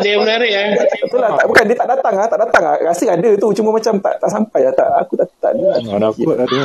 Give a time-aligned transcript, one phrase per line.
[0.00, 0.68] ada yang menarik eh.
[1.04, 2.76] Betul lah, tak, bukan dia tak datang ah, tak datang ah.
[2.80, 4.72] Rasa ada tu, cuma macam tak tak sampai lah.
[4.72, 5.68] Tak, aku tak tak ada.
[5.84, 6.60] Mana aku ada.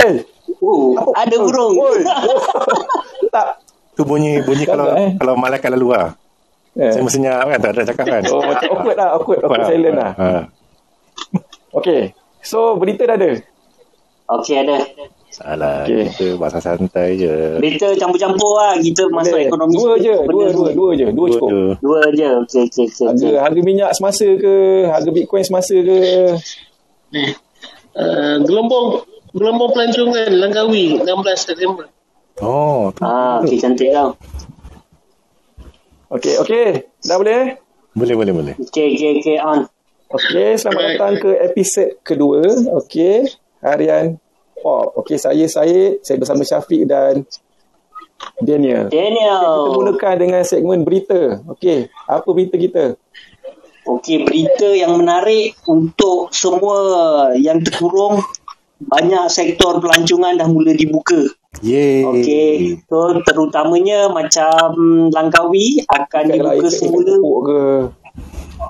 [0.00, 0.16] Eh,
[0.60, 1.72] Oh, ada burung.
[1.72, 2.04] oi.
[3.34, 3.64] tak.
[3.96, 5.10] Tu bunyi bunyi Tak kalau eh.
[5.16, 6.12] kalau malaikat lalu lah.
[6.76, 6.92] Eh.
[6.92, 8.22] Saya mestinya kan tak ada cakap kan.
[8.28, 10.12] Oh, macam awkward lah, awkward, awkward silent lah.
[10.14, 10.28] Ha.
[11.80, 12.12] Okay,
[12.44, 13.30] so berita dah ada.
[14.38, 14.76] Okey, ada.
[15.30, 15.86] Salah.
[15.86, 16.10] Okey.
[16.10, 17.62] Kita bahasa santai je.
[17.62, 18.74] Berita campur-campur lah.
[18.82, 19.46] Kita masuk Boleh.
[19.46, 19.74] ekonomi.
[19.78, 20.52] Dua je, dua, ni.
[20.52, 21.48] dua, dua je, dua cukup.
[21.48, 21.62] je.
[21.78, 22.28] Dua je.
[22.42, 23.06] Okey, okey, okey.
[23.06, 23.38] Harga, okey.
[23.38, 24.54] harga minyak semasa ke,
[24.90, 25.98] harga bitcoin semasa ke.
[27.90, 31.86] Uh, gelombang gelombang pelancongan Langkawi 16 September.
[32.42, 33.06] Oh, tu.
[33.06, 34.18] Ah, okey, cantik tau.
[36.10, 36.90] Okay, okay.
[37.06, 37.54] Dah boleh?
[37.94, 38.54] Boleh, boleh, boleh.
[38.58, 39.70] Okey, okey, okey, on.
[40.10, 42.42] Okay, selamat datang ke episod kedua.
[42.82, 43.30] Okay,
[43.62, 44.18] harian
[44.60, 44.94] pop.
[45.04, 47.24] Okay, saya Syed, saya bersama Syafiq dan
[48.40, 48.88] Daniel.
[48.88, 49.72] Kita Daniel.
[49.72, 51.40] mulakan dengan segmen berita.
[51.56, 52.84] Okay, apa berita kita?
[53.88, 56.76] Okey, berita yang menarik untuk semua
[57.34, 58.20] yang terkurung.
[58.80, 61.20] Banyak sektor pelancongan dah mula dibuka.
[61.60, 62.00] Yeay.
[62.06, 62.52] Okey,
[62.88, 64.72] so terutamanya macam
[65.12, 67.12] Langkawi akan Dekat dibuka semula.
[67.44, 67.62] ke?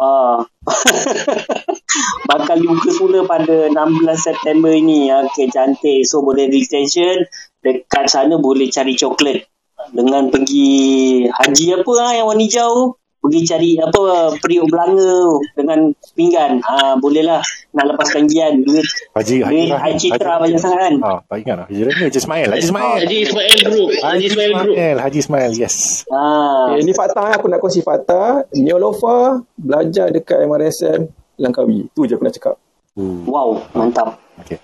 [0.01, 0.49] Ah.
[2.31, 3.77] Bakal dibuka semula pada 16
[4.17, 5.13] September ini.
[5.13, 6.09] Okey, cantik.
[6.09, 7.29] So, boleh retention.
[7.61, 9.45] Dekat sana boleh cari coklat.
[9.93, 13.00] Dengan pergi haji apa lah yang warna hijau.
[13.21, 15.13] Pergi cari apa periuk belanga
[15.53, 16.57] dengan pinggan.
[16.65, 17.45] Ah, boleh lah.
[17.71, 18.65] Nak lepaskan gian.
[18.65, 18.81] Duit,
[19.13, 19.77] Haji, Haji duit.
[19.77, 20.95] Haji Citra Haji- banyak sangat kan.
[21.05, 21.67] Ah, tak ingat lah.
[21.69, 22.05] Haji Rahim.
[22.09, 22.49] Haji Ismail.
[22.49, 22.97] Haji Ismail.
[22.97, 23.89] Haji Ismail Group.
[23.95, 24.75] Haji Ismail Group.
[24.75, 24.97] Ismail.
[24.99, 25.77] Haji Ismail, yes.
[26.09, 28.49] Ah, Okay, ini fakta aku nak kongsi fakta.
[28.57, 31.01] Neolofa belajar dekat MRSM
[31.37, 31.93] Langkawi.
[31.93, 32.57] Tu je aku nak cakap.
[32.97, 34.17] Uh, wow, mantap.
[34.37, 34.57] okay.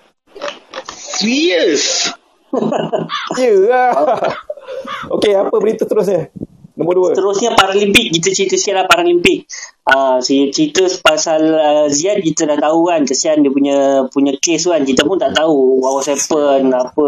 [0.89, 2.09] Serius.
[3.37, 3.91] Ya lah.
[5.13, 6.31] Okey, apa berita terusnya?
[6.77, 7.07] Nombor dua.
[7.17, 9.49] Seterusnya Paralimpik kita cerita sikit lah Paralimpik.
[9.87, 14.37] Ah, uh, saya cerita pasal uh, Ziad kita dah tahu kan kesian dia punya punya
[14.37, 17.07] case kan kita pun tak tahu what was happen apa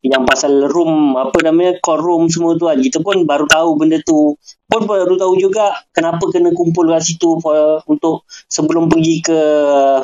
[0.00, 4.00] yang pasal room apa namanya core room semua tu kan kita pun baru tahu benda
[4.00, 4.32] tu
[4.64, 9.40] pun baru tahu juga kenapa kena kumpul kat situ for, untuk sebelum pergi ke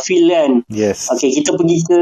[0.04, 1.08] field kan Yes.
[1.16, 2.00] Okey, kita pergi ke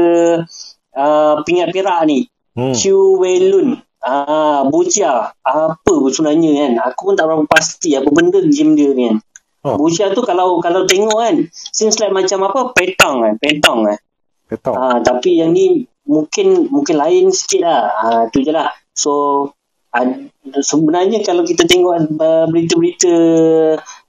[0.97, 2.25] uh, Pingat Perak ni.
[2.55, 2.71] Hmm.
[2.71, 3.75] Chu Wei Lun.
[4.05, 5.33] Ah, Bucia.
[5.41, 6.71] Apa sebenarnya kan?
[6.93, 9.17] Aku pun tak berapa pasti apa benda game dia ni kan.
[9.65, 9.81] Oh.
[9.81, 12.69] Bucia tu kalau kalau tengok kan, seems like macam apa?
[12.77, 13.97] Petang kan, petang kan.
[14.45, 14.73] Ketok.
[14.77, 17.81] Ah, tapi yang ni mungkin mungkin lain sikit lah.
[17.97, 18.69] Ah, tu je lah.
[18.93, 19.49] So,
[19.89, 23.13] ad, sebenarnya kalau kita tengok uh, berita-berita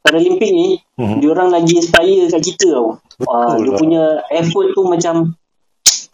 [0.05, 1.03] Paralimpik ni, Mhm.
[1.03, 1.19] mm-hmm.
[1.19, 3.01] diorang lagi inspire kat kita tau.
[3.27, 3.79] Ah, Betul dia lah.
[3.81, 5.15] punya effort tu macam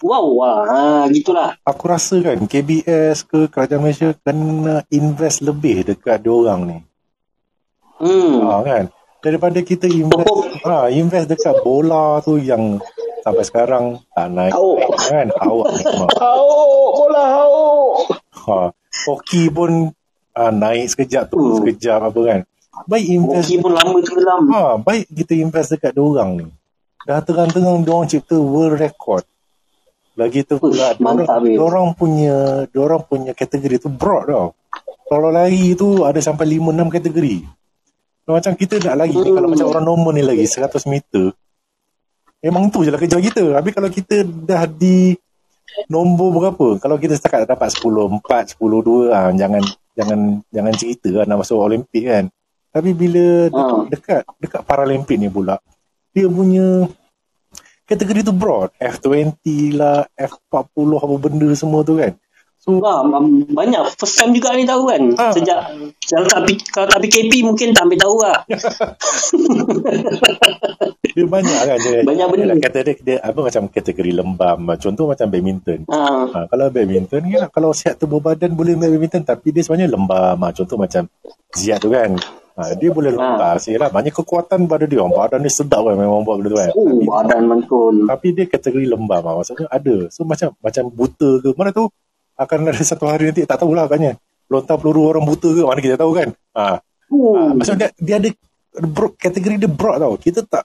[0.03, 1.55] wow ah, ah gitulah.
[1.63, 6.79] Aku rasa kan KBS ke Kerajaan Malaysia kena invest lebih dekat diorang ni.
[8.03, 8.43] Hmm.
[8.43, 8.85] Ha, kan?
[9.23, 10.67] Daripada kita invest Tepuk.
[10.67, 12.83] ha, invest dekat bola tu yang
[13.23, 14.51] sampai sekarang tak naik.
[14.51, 14.91] Awak.
[15.07, 15.29] Kan?
[15.39, 15.67] Awak.
[16.19, 16.47] Hau,
[16.99, 17.53] bola hau.
[18.43, 18.59] Ha,
[19.07, 19.95] hoki pun
[20.35, 21.55] ha, naik sekejap tu, Hmm.
[21.63, 22.41] sekejap apa kan.
[22.91, 24.43] Baik invest Hoki pun lama tenggelam.
[24.51, 26.47] Ha, baik kita invest dekat diorang ni.
[27.07, 29.23] Dah terang-terang diorang cipta world record.
[30.23, 34.47] Lagi tu pula Uish, mantap, diorang punya diorang punya kategori tu broad tau.
[35.11, 37.37] Kalau lari tu ada sampai 5 6 kategori.
[38.23, 41.35] Kalau macam kita nak lari ni, kalau macam orang normal ni lagi 100 meter.
[42.43, 43.59] Memang tu je lah kerja kita.
[43.59, 45.19] Habis kalau kita dah di
[45.91, 46.79] nombor berapa?
[46.79, 49.63] Kalau kita setakat dapat 10 4, 10 2, ah, jangan
[49.99, 52.25] jangan jangan cerita lah nak masuk Olimpik kan.
[52.73, 53.85] Tapi bila dekat, Ah.
[53.91, 55.61] dekat dekat Paralimpik ni pula
[56.13, 56.87] dia punya
[57.93, 60.65] kategori tu broad F20 lah F40
[60.97, 62.17] apa benda semua tu kan
[62.57, 65.03] so mam- banyak first time juga ni tahu kan.
[65.19, 65.35] Ah.
[65.35, 65.67] Sejak
[66.07, 68.39] kalau tak kalau tak PKP mungkin tak ambil tahu lah.
[71.13, 72.55] dia banyak kan dia, Banyak benda.
[72.55, 76.25] dia, kata dia, dia apa macam kategori lembam contoh macam badminton Ah.
[76.25, 80.39] ha, kalau badminton kan kalau sihat tubuh badan boleh main badminton tapi dia sebenarnya lembam
[80.39, 81.11] ha, contoh macam
[81.53, 82.15] Ziad tu kan
[82.57, 83.59] ha, dia boleh lembam ha.
[83.59, 87.01] lah banyak kekuatan pada dia badan dia sedap kan memang buat benda tu kan Oh,
[87.05, 87.95] badan mantul.
[88.09, 89.35] tapi dia kategori lembam lah.
[89.41, 89.97] Maksudnya ada.
[90.09, 91.49] So macam macam buta ke.
[91.55, 91.89] Mana tahu
[92.37, 94.17] akan ada satu hari nanti tak tahulah katnya.
[94.49, 96.29] Lontar peluru orang buta ke mana kita tahu kan.
[96.57, 96.81] Ha.
[97.13, 97.35] Oh.
[97.37, 97.53] ha.
[97.57, 98.29] Maksudnya dia, dia ada
[98.89, 100.15] broad, kategori dia broad tau.
[100.17, 100.65] Kita tak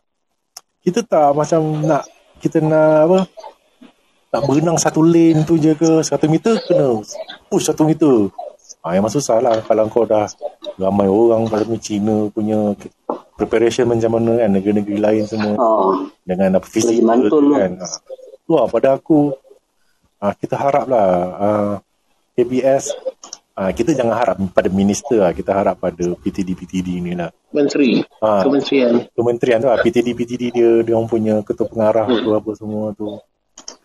[0.83, 2.03] kita tak macam nak
[2.39, 3.19] kita nak apa
[4.27, 6.99] nak berenang satu lane tu je ke satu meter kena
[7.47, 8.31] push satu meter.
[8.79, 10.29] Ha, memang susah lah kalau kau dah
[10.75, 12.71] ramai orang kalau ni Cina punya
[13.33, 16.07] preparation macam mana kan negeri-negeri lain semua Ah.
[16.23, 17.59] dengan apa fizikal mantul tu lah.
[17.61, 17.71] kan.
[17.77, 17.87] Ha.
[18.39, 19.35] Tu lah pada aku
[20.17, 21.73] ah, kita haraplah ah,
[22.33, 22.95] KBS
[23.57, 25.33] Ah, kita jangan harap pada minister lah.
[25.33, 27.33] Kita harap pada PTD-PTD ni lah.
[27.49, 28.05] Menteri.
[28.21, 28.45] Ah.
[28.45, 29.09] Kementerian.
[29.09, 29.81] Kementerian tu lah.
[29.81, 33.17] PTD-PTD dia, dia orang punya ketua pengarah tu apa semua tu.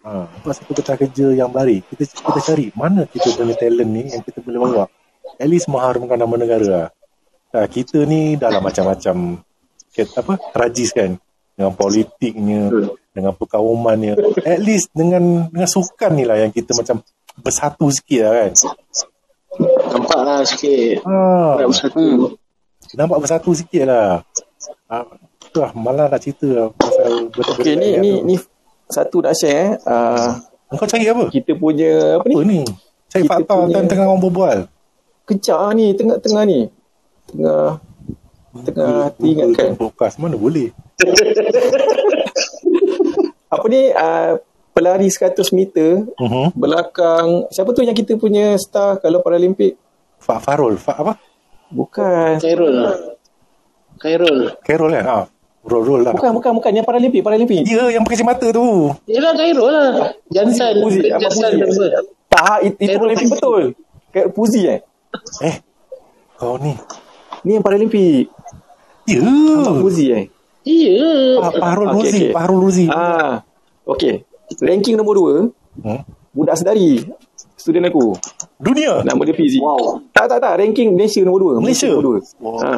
[0.03, 1.87] Ha, lepas satu peta kerja yang baik.
[1.95, 4.85] Kita kita cari mana kita punya talent ni yang kita boleh bawa.
[5.39, 6.89] At least mengharumkan nama negara lah.
[7.55, 9.39] Ha, kita ni dalam macam-macam
[9.93, 11.21] apa tragis kan
[11.53, 12.73] dengan politiknya
[13.13, 17.05] dengan perkaumannya at least dengan dengan sukan ni lah yang kita macam
[17.37, 18.53] bersatu sikit lah kan
[19.93, 21.05] Nampak lah sikit.
[21.05, 22.05] ha, Tak bersatu.
[22.97, 24.25] nampak bersatu sikit lah
[24.89, 25.05] ha,
[25.53, 28.35] tu lah malah nak cerita lah pasal betul-betul Okay, ni, ni, ni
[28.93, 29.81] satu nak share.
[29.81, 29.89] eh.
[29.89, 30.31] Uh,
[30.73, 31.29] kau cari apa?
[31.29, 32.35] kita punya apa ni?
[32.37, 32.61] apa ni?
[33.09, 34.59] cari Kita fakta punya- tengah orang berbual
[35.23, 36.61] Kejap ah ni, tengah-tengah ni.
[37.27, 37.79] Tengah
[38.53, 39.81] tengah ingatkan.
[39.81, 40.69] podcast mana boleh
[43.49, 44.41] Apa ni uh,
[44.73, 46.49] pelari 100 meter uh-huh.
[46.53, 49.77] belakang siapa tu yang kita punya star kalau Paralimpik?
[50.17, 51.13] Fak Farul Fak apa?
[51.69, 52.37] Bukan.
[52.37, 52.97] Khairul lah.
[53.97, 54.53] Khairul.
[54.61, 55.05] Carol kan?
[55.07, 55.25] Ah,
[55.63, 56.13] roll roll lah.
[56.13, 56.71] Bukan, bukan, bukan.
[56.75, 57.61] Yang Paralimpik, Paralimpik.
[57.63, 58.91] Dia yang pakai mata tu.
[59.07, 59.91] Yelah Khairul lah.
[60.29, 60.75] Jantan.
[60.81, 61.51] Puzi, Jantan.
[61.59, 61.85] Apa?
[62.29, 63.63] Tak, it, itu Paralimpik betul.
[64.11, 64.81] Kayak Puzi eh.
[65.41, 65.57] Eh,
[66.37, 66.73] kau ni.
[67.43, 68.29] Ni yang Paralimpik.
[69.07, 69.21] Ya.
[69.79, 70.25] Puzi eh.
[70.63, 71.43] Iya.
[71.43, 72.07] Pak Fahrul Okey, Ruzi.
[72.07, 72.27] okey.
[72.31, 72.87] Pak Fahrul Ruzi.
[72.87, 73.35] Ah,
[73.85, 74.15] okey.
[74.61, 76.05] Ranking nombor 2, Hmm?
[76.31, 77.01] budak sedari.
[77.57, 78.15] Student aku.
[78.59, 79.01] Dunia.
[79.03, 79.59] Nama dia Fizi.
[79.59, 80.03] Wow.
[80.13, 80.61] Tak, tak, tak.
[80.61, 81.65] Ranking Malaysia nombor 2.
[81.65, 81.89] Malaysia.
[81.89, 82.43] nombor 2.
[82.43, 82.57] Wow.
[82.61, 82.71] Ha.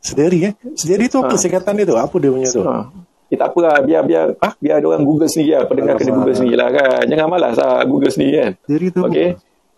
[0.00, 0.52] Sedari eh.
[0.74, 1.40] Sedari tu apa Ha.
[1.40, 1.96] singkatan dia tu?
[2.00, 2.64] Apa dia punya tu?
[2.64, 2.88] Ha.
[3.30, 3.76] Eh, tak apa lah.
[3.84, 5.64] Biar, biar, ah, biar ada orang Google sendiri lah.
[5.68, 6.12] Pendengar kena.
[6.18, 7.02] Google sendiri lah kan.
[7.06, 8.52] Jangan malas lah Google sendiri kan.
[8.66, 9.02] Sedari tu.
[9.06, 9.28] Okey.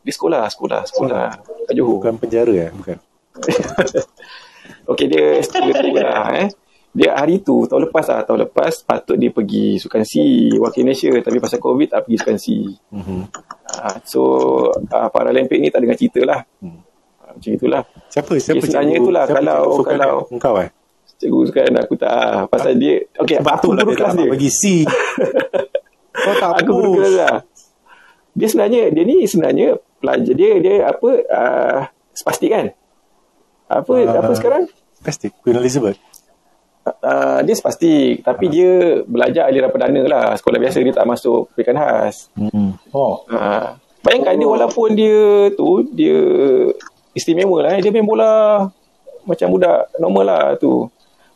[0.02, 1.26] Di sekolah, sekolah, sekolah.
[1.68, 2.00] Kat Johor.
[2.00, 2.70] Bukan penjara eh?
[2.72, 2.96] Bukan.
[4.90, 6.48] Okey, dia aku lah eh.
[6.92, 8.20] Dia hari tu, tahun lepas lah.
[8.26, 10.12] Tahun lepas patut dia pergi Sukan C,
[10.60, 11.08] wakil Malaysia.
[11.08, 12.46] Tapi pasal COVID, tak pergi Sukan C.
[12.92, 13.20] Mhm.
[13.72, 14.20] Uh, so,
[14.70, 16.40] uh, Paralimpik ni tak dengar cerita lah.
[16.60, 16.84] Hmm.
[17.32, 17.82] Uh, macam itulah.
[18.06, 18.32] Siapa?
[18.36, 20.34] Siapa cikgu- itulah, siapa kalau- cikgu kalau- dia?
[20.36, 20.68] Engkau eh?
[21.16, 24.26] Cikgu sukan aku tak ah, pasal dia okey Sebab aku lah guru dia kelas dia.
[24.28, 24.62] bagi C.
[26.22, 27.36] Kau tak aku guru kelas lah.
[28.32, 31.78] Dia sebenarnya dia ni sebenarnya pelajar dia dia apa uh,
[32.10, 32.66] spastik kan?
[33.66, 34.18] Apa Ah.
[34.18, 34.62] apa sekarang?
[34.98, 35.32] Plastik.
[35.40, 35.96] Queen Elizabeth.
[36.82, 38.70] Uh, dia spastik tapi dia
[39.04, 42.26] belajar aliran perdana lah sekolah biasa dia tak masuk pendidikan khas.
[42.34, 42.74] Hmm.
[42.90, 43.22] Oh.
[43.26, 45.22] Uh, bayangkan dia walaupun dia
[45.54, 46.18] tu dia
[47.12, 47.80] istimewa lah eh.
[47.84, 48.66] dia main bola
[49.22, 50.88] macam budak normal lah tu.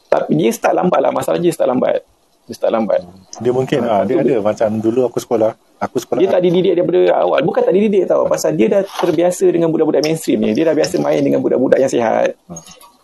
[0.06, 2.02] Tapi dia start lambat lah masalah dia start lambat.
[2.46, 3.02] Dia start lambat.
[3.42, 5.54] Dia mungkin ah dia ada macam dulu aku sekolah.
[5.82, 6.20] Aku sekolah.
[6.22, 7.42] Dia tak dididik daripada awal.
[7.44, 8.24] Bukan tak dididik tau.
[8.30, 10.50] Pasal dia dah terbiasa dengan budak-budak mainstream ni.
[10.56, 12.38] Dia dah biasa main dengan budak-budak yang sihat.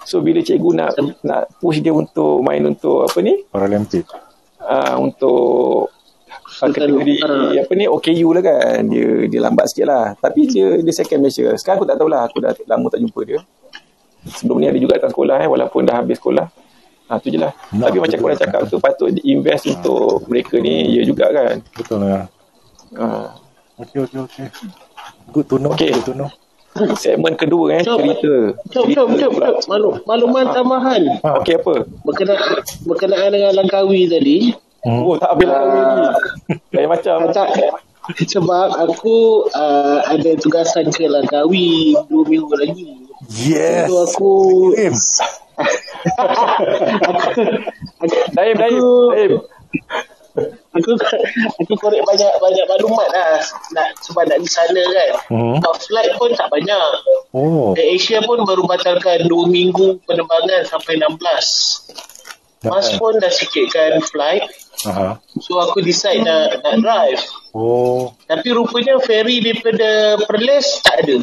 [0.02, 0.90] So bila cikgu nak
[1.22, 3.44] nak push dia untuk main untuk apa ni?
[3.50, 4.06] Paralimpik.
[4.62, 5.90] Uh, untuk
[6.70, 8.78] kategori uh, apa ni OKU lah kan.
[8.86, 10.14] Dia dia lambat sikit lah.
[10.14, 11.50] Tapi dia dia second Malaysia.
[11.58, 12.22] Sekarang aku tak tahulah.
[12.30, 13.38] Aku dah lama tak jumpa dia.
[14.22, 15.48] Sebelum ni ada juga datang sekolah eh.
[15.50, 16.46] Walaupun dah habis sekolah.
[17.10, 17.50] Ha, tu je lah.
[17.74, 18.42] Nak Tapi macam betul korang lah.
[18.46, 20.94] cakap tu patut invest untuk mereka ni.
[20.94, 21.58] Ya juga kan.
[21.74, 22.30] Betul lah.
[22.94, 23.26] Uh,
[23.82, 24.46] Okey okey okey.
[25.34, 25.74] Good to know.
[25.74, 25.90] Okey.
[25.90, 26.30] Good to know.
[26.96, 27.82] segmen kedua eh.
[27.84, 28.00] Jom.
[28.00, 28.56] Cerita.
[28.72, 29.54] Jom, jom, jom, jom.
[29.68, 31.40] Maklum, makluman tambahan Ha.
[31.44, 31.84] Okey apa?
[32.04, 34.36] berkenaan, berkenaan dengan Langkawi tadi.
[34.82, 35.06] Hmm.
[35.06, 36.02] Oh tak habis lah kami lagi.
[36.74, 37.18] Lain macam.
[37.30, 37.48] Tak,
[38.18, 42.98] sebab aku uh, ada tugasan ke Langkawi dua minggu lagi.
[43.30, 43.86] Yes.
[43.86, 44.32] So aku
[48.34, 49.32] Daim, Daim, Aku- Daim.
[50.72, 50.90] aku
[51.60, 53.36] aku korek banyak banyak maklumat lah
[53.76, 55.10] nak sebab nak di sana kan.
[55.30, 55.54] Hmm.
[55.60, 56.90] Sebab flight pun tak banyak.
[57.30, 57.76] Oh.
[57.78, 62.66] Air Asia pun baru batalkan 2 minggu penerbangan sampai 16.
[62.66, 64.42] Mas pun dah sikitkan flight.
[64.82, 65.22] Aha.
[65.38, 67.22] So aku decide nak, nak drive.
[67.54, 68.10] Oh.
[68.26, 71.16] Tapi rupanya ferry daripada Perlis tak ada.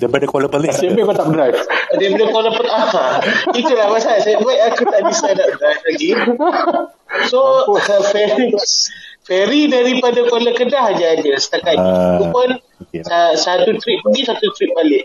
[0.00, 0.72] Daripada Kuala Pelik.
[0.72, 1.58] Siapa kau tak drive?
[1.92, 2.66] Daripada Kuala Lumpur.
[2.72, 3.20] Ah,
[3.52, 4.20] itulah masalah.
[4.24, 6.10] Saya buat aku tak decide nak drive lagi.
[7.28, 8.48] So uh, ferry
[9.28, 11.84] ferry daripada Kuala Kedah je ada setakat ni.
[11.84, 12.48] Ah, Itu pun
[13.04, 15.04] sa- satu trip pergi, satu trip balik.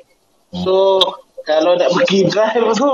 [0.64, 1.04] So
[1.44, 2.90] kalau nak pergi drive tu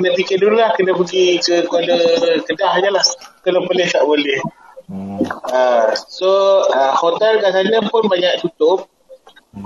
[0.00, 2.00] kena fikir dulu lah kena pergi ke Kuala
[2.48, 3.04] Kedah je lah.
[3.44, 4.40] Kalau boleh tak boleh.
[4.88, 5.20] Hmm.
[5.52, 8.88] Uh, so uh, hotel kat sana pun banyak tutup.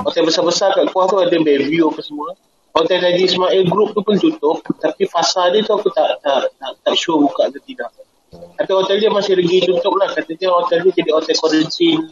[0.02, 2.34] Hotel besar-besar kat Kuah tu ada Bayview apa semua.
[2.74, 4.66] Hotel Haji Ismail Group tu pun tutup.
[4.82, 7.94] Tapi pasar dia tu aku tak tak tak, tak sure buka ke tidak.
[8.34, 10.10] Tapi hotel dia masih lagi tutup lah.
[10.10, 12.02] Katanya hotel dia jadi hotel quarantine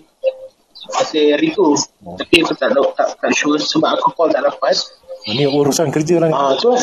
[0.94, 1.74] masa hari tu.
[2.02, 4.78] Tapi aku tak tak, tak sure sebab aku call tak dapat.
[5.26, 6.34] Ini urusan kerja lah ni.
[6.34, 6.82] Ah tu lah.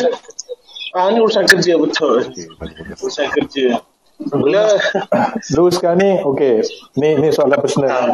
[0.96, 2.26] Ah ni urusan kerja betul.
[2.30, 2.46] Okey.
[2.98, 3.78] Urusan kerja.
[4.20, 4.76] Mula
[5.56, 6.60] Lu sekarang ni, okay,
[7.00, 8.12] ni ni soalan personal.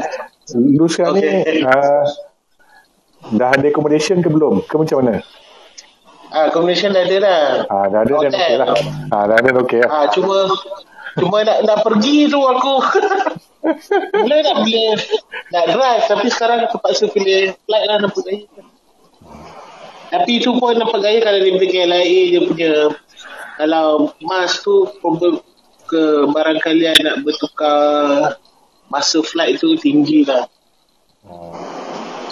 [0.55, 1.59] Lu sekarang Okay.
[1.59, 2.05] ni, uh,
[3.35, 4.63] Dah ada accommodation ke belum?
[4.71, 5.19] Ke macam mana?
[6.31, 7.43] Ah, combination dah ada dah.
[7.67, 8.69] Ah, dah ada dan okey lah.
[9.11, 9.91] Ah, dah ada dan okey lah.
[9.91, 10.47] Ah, cuma
[11.19, 12.75] cuma nak nak pergi tu aku.
[14.15, 14.95] Mula nak pilih
[15.51, 18.47] nak drive tapi sekarang terpaksa pilih flight lah nampak gaya.
[20.17, 22.73] Tapi tu pun nampak gaya kalau dia pergi KLIA dia punya
[23.61, 25.45] kalau mas tu problem
[25.85, 28.37] ke barangkali nak bertukar
[28.89, 30.49] masa flight tu tinggi lah.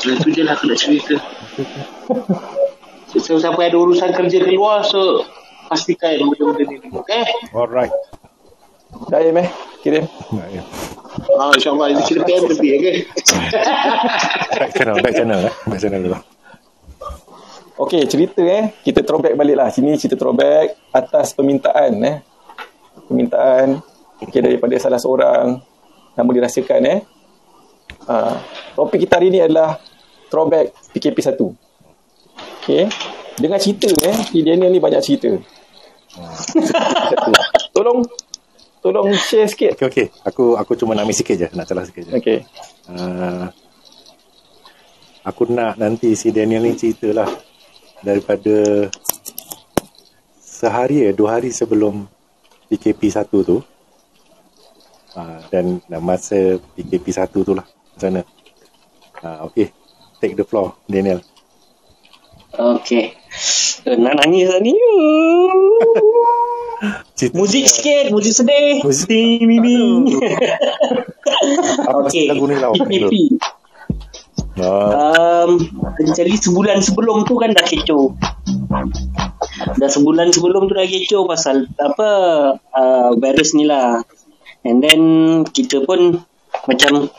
[0.00, 1.17] Itu je lah aku nak cerita.
[3.14, 5.23] So, siapa ada urusan kerja keluar so
[5.71, 6.76] pastikan benda-benda ni.
[6.93, 7.25] Okay?
[7.55, 7.95] Alright.
[9.09, 9.49] Dah Im eh?
[9.81, 10.05] Kirim.
[10.50, 10.62] Ya.
[11.38, 12.97] Ah, InsyaAllah ini kira PM lebih, okay?
[14.59, 15.55] Back channel, back channel eh.
[15.71, 16.19] Back channel dulu.
[17.75, 18.71] Okey, cerita eh.
[18.87, 19.66] Kita throwback balik lah.
[19.66, 22.16] Sini cerita throwback atas permintaan eh.
[23.11, 23.83] Permintaan
[24.23, 25.59] okay, daripada salah seorang
[26.14, 26.99] nama dirahsiakan eh.
[28.07, 28.38] Uh,
[28.78, 29.83] topik kita hari ni adalah
[30.31, 31.35] throwback PKP 1.
[32.62, 32.83] Okey.
[33.43, 34.16] Dengan cerita eh.
[34.23, 35.35] Si Daniel ni banyak cerita.
[37.75, 38.07] tolong
[38.78, 39.75] tolong share sikit.
[39.83, 40.07] Okey, okey.
[40.23, 41.49] Aku aku cuma nak ambil sikit je.
[41.50, 42.12] Nak celah sikit je.
[42.23, 42.38] Okey.
[42.87, 43.50] Uh,
[45.26, 47.26] aku nak nanti si Daniel ni ceritalah
[48.05, 48.87] daripada
[50.39, 52.05] sehari ya, dua hari sebelum
[52.69, 53.59] PKP 1 tu
[55.17, 58.23] uh, dan, masa PKP 1 tu lah macam mana
[59.25, 59.73] uh, okay
[60.21, 61.25] take the floor Daniel
[62.55, 63.19] Okay.
[63.83, 64.71] Nak nangis lah ni.
[67.19, 68.79] cerita Muzik sikit, muzik sedih.
[68.87, 70.07] Muzik- Ding, ding, ding.
[71.83, 73.54] apa
[74.55, 75.51] Um,
[76.15, 78.15] jadi sebulan sebelum tu kan dah kecoh.
[79.75, 82.09] Dah sebulan sebelum tu dah kecoh pasal apa
[82.59, 84.03] uh, virus ni lah.
[84.65, 85.01] And then
[85.51, 86.23] kita pun
[86.71, 87.11] macam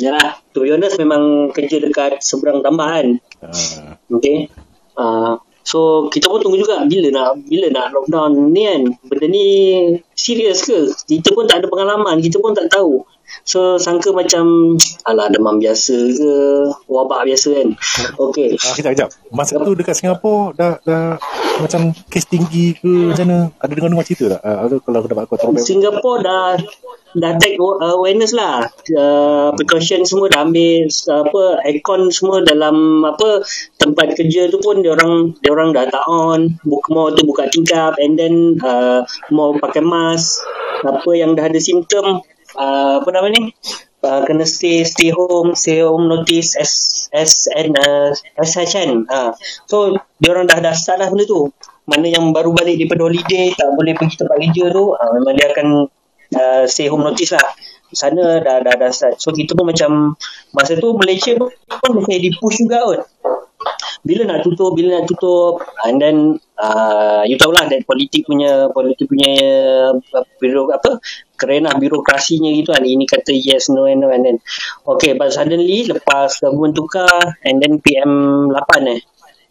[0.00, 3.22] Yalah, to be honest memang kerja dekat seberang tambahan.
[3.38, 4.50] uh, Okay.
[4.98, 8.82] Uh, so kita pun tunggu juga bila nak bila nak lockdown ni kan.
[9.06, 9.46] Benda ni
[10.16, 10.90] serius ke?
[11.06, 13.06] Kita pun tak ada pengalaman, kita pun tak tahu.
[13.42, 14.76] So sangka macam
[15.08, 16.32] alah demam biasa ke,
[16.86, 17.68] wabak biasa kan.
[18.30, 18.54] Okay.
[18.56, 19.10] Ah, kejap, kejap.
[19.32, 21.16] Masa tu dekat Singapura dah, dah
[21.60, 23.38] macam kes tinggi ke macam mana?
[23.60, 24.40] Ada dengar-dengar cerita tak?
[24.42, 25.64] Uh, kalau aku dapat kau throwback.
[25.64, 26.56] Singapore dah
[27.12, 28.64] dah take uh, awareness lah
[28.96, 33.44] uh, precaution semua dah ambil uh, apa aircon semua dalam apa
[33.76, 37.52] tempat kerja tu pun dia orang dia orang dah tak on buka mau tu buka
[37.52, 40.40] tingkap and then uh, mau pakai mask
[40.82, 42.24] apa yang dah ada simptom
[42.56, 43.52] uh, apa nama ni?
[44.02, 49.30] Uh, kena stay stay home stay home notice S SN uh, SHN uh.
[49.70, 51.54] so dia orang dah dah start lah benda tu.
[51.86, 55.54] Mana yang baru balik daripada holiday tak boleh pergi tempat kerja tu uh, memang dia
[55.54, 55.86] akan
[56.34, 57.46] uh, stay home notice lah.
[57.92, 59.22] Sana dah dah dah start.
[59.22, 60.18] So kita pun macam
[60.50, 63.00] masa tu Malaysia pun macam di push juga kot
[64.02, 66.16] bila nak tutup bila nak tutup and then
[66.58, 69.30] uh, you tahulah that politik punya politik punya
[69.94, 70.98] uh, biro apa
[71.38, 74.36] kerana birokrasinya gitu kan ini kata yes no and no and then
[74.86, 79.00] okay but suddenly lepas government tukar and then PM 8 eh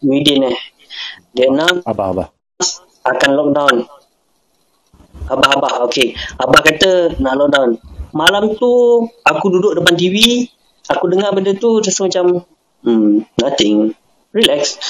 [0.04, 0.56] Muhyiddin eh
[1.32, 2.28] dia nak Abah, abah.
[3.08, 3.76] akan lockdown.
[5.32, 6.12] Abah-abah, okey.
[6.36, 7.80] Abah kata nak lockdown.
[8.12, 10.44] Malam tu aku duduk depan TV,
[10.92, 12.44] aku dengar benda tu rasa macam
[12.84, 13.96] hmm, nothing.
[14.32, 14.80] Relax.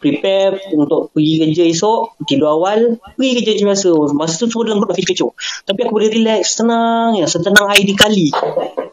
[0.00, 3.90] Prepare untuk pergi kerja esok, tidur awal, pergi kerja macam biasa.
[4.12, 5.32] Masa tu semua dalam dah feel kecoh.
[5.64, 8.28] Tapi aku boleh relax, tenang ya, setenang air di kali.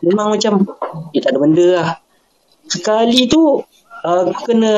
[0.03, 0.63] Memang macam,
[1.11, 1.89] eh tak ada benda lah.
[2.67, 3.59] Sekali tu,
[4.03, 4.73] uh, aku kena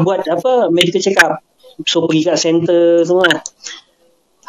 [0.00, 1.44] buat apa, medical check up.
[1.84, 3.40] So pergi kat center semua kan.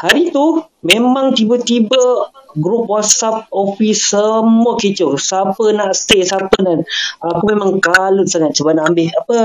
[0.02, 5.16] Hari tu memang tiba-tiba grup WhatsApp office semua kecoh.
[5.16, 6.84] Siapa nak stay, siapa nak.
[7.22, 9.40] Aku memang kalut sangat cuba nak ambil apa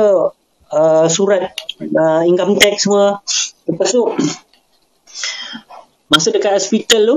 [0.73, 3.21] uh, surat uh, income tax semua.
[3.67, 4.03] Lepas tu
[6.07, 7.17] masa dekat hospital tu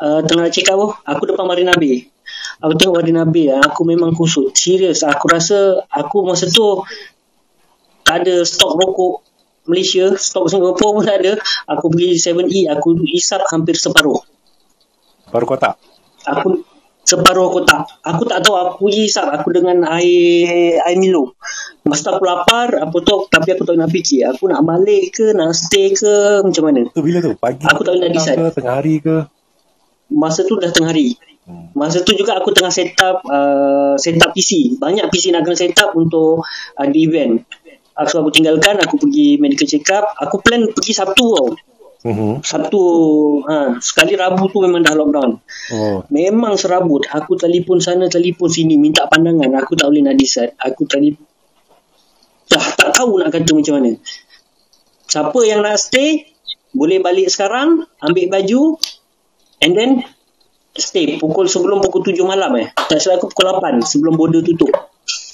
[0.00, 2.08] uh, tengah check up tu, aku depan Marina Bay.
[2.60, 4.52] Aku tengok Marina Bay, aku memang kusut.
[4.52, 6.84] Serius, aku rasa aku masa tu
[8.04, 9.22] tak ada stok rokok
[9.68, 11.32] Malaysia, stok Singapura pun tak ada.
[11.68, 14.18] Aku pergi 7E, aku isap hampir separuh.
[15.30, 15.78] Baru kotak.
[16.26, 16.66] Aku
[17.06, 17.86] separuh kotak.
[18.02, 21.38] Aku tak tahu aku isap aku dengan air air Milo.
[21.80, 24.28] Masa aku lapar, apa tu tapi aku tak nak fikir.
[24.28, 26.84] Aku nak balik ke, nak stay ke, macam mana.
[26.92, 27.32] Tu bila tu?
[27.40, 28.36] Pagi Aku tak nak decide.
[28.36, 29.16] ke, tengah hari ke?
[30.12, 31.16] Masa tu dah tengah hari.
[31.74, 34.78] Masa tu juga aku tengah set up uh, set up PC.
[34.78, 36.46] Banyak PC nak kena set up untuk
[36.78, 37.42] uh, the event.
[37.96, 40.14] Uh, so aku tinggalkan, aku pergi medical check up.
[40.20, 41.48] Aku plan pergi Sabtu tau.
[42.00, 42.40] Mhm.
[42.40, 42.80] Sabtu
[43.44, 45.30] ha, sekali Rabu tu memang dah lockdown.
[45.74, 46.00] Oh.
[46.08, 47.04] Memang serabut.
[47.08, 49.52] Aku telefon sana, telefon sini, minta pandangan.
[49.60, 50.56] Aku tak boleh nak decide.
[50.56, 51.28] Aku telefon
[52.50, 53.92] dah tak tahu nak kata macam mana.
[55.06, 56.26] Siapa yang nak stay,
[56.70, 58.78] boleh balik sekarang, ambil baju,
[59.58, 59.90] and then
[60.72, 62.70] stay pukul sebelum pukul 7 malam eh.
[62.70, 64.70] Tak silap aku pukul 8 sebelum border tutup.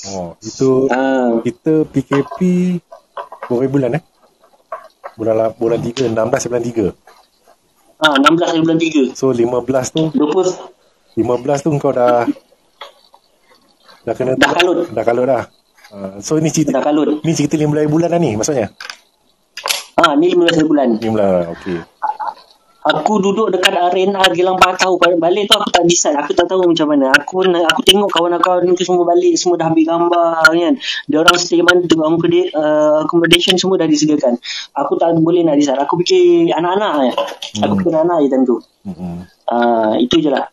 [0.06, 2.38] Oh, itu Ah, kita PKP
[3.44, 4.02] berapa bulan eh?
[5.16, 6.86] Bulan la- bulan 3, 16 bulan 3.
[7.96, 9.16] ah 16 hari bulan 3.
[9.16, 10.52] So 15 tu 20
[11.16, 12.28] 15 tu kau dah
[14.04, 14.92] dah kena dah kalut.
[14.92, 15.42] dah kalut dah.
[15.86, 17.22] Uh, so ni cerita Dah kalut.
[17.22, 18.74] ni cerita 15 bulan dah ni maksudnya.
[19.94, 20.88] Ah, ni 15 hari bulan.
[20.98, 21.78] 15 okey.
[22.86, 26.86] Aku duduk dekat arena Gilang Batau balik tu aku tak decide aku tak tahu macam
[26.86, 31.34] mana aku aku tengok kawan-kawan ni semua balik semua dah ambil gambar kan dia orang
[31.34, 34.38] stay mana tu accommodation, uh, accommodation semua dah disediakan
[34.70, 37.12] aku tak boleh nak decide aku fikir anak-anak je
[37.58, 37.78] aku Hmm.
[37.82, 39.18] fikir anak je time tu Hmm.
[39.50, 40.46] uh, itu je lah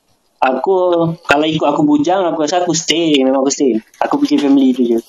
[0.44, 0.76] aku
[1.24, 3.16] kalau ikut aku bujang aku rasa aku stay.
[3.24, 3.80] Memang aku stay.
[4.04, 5.00] Aku fikir family tu je.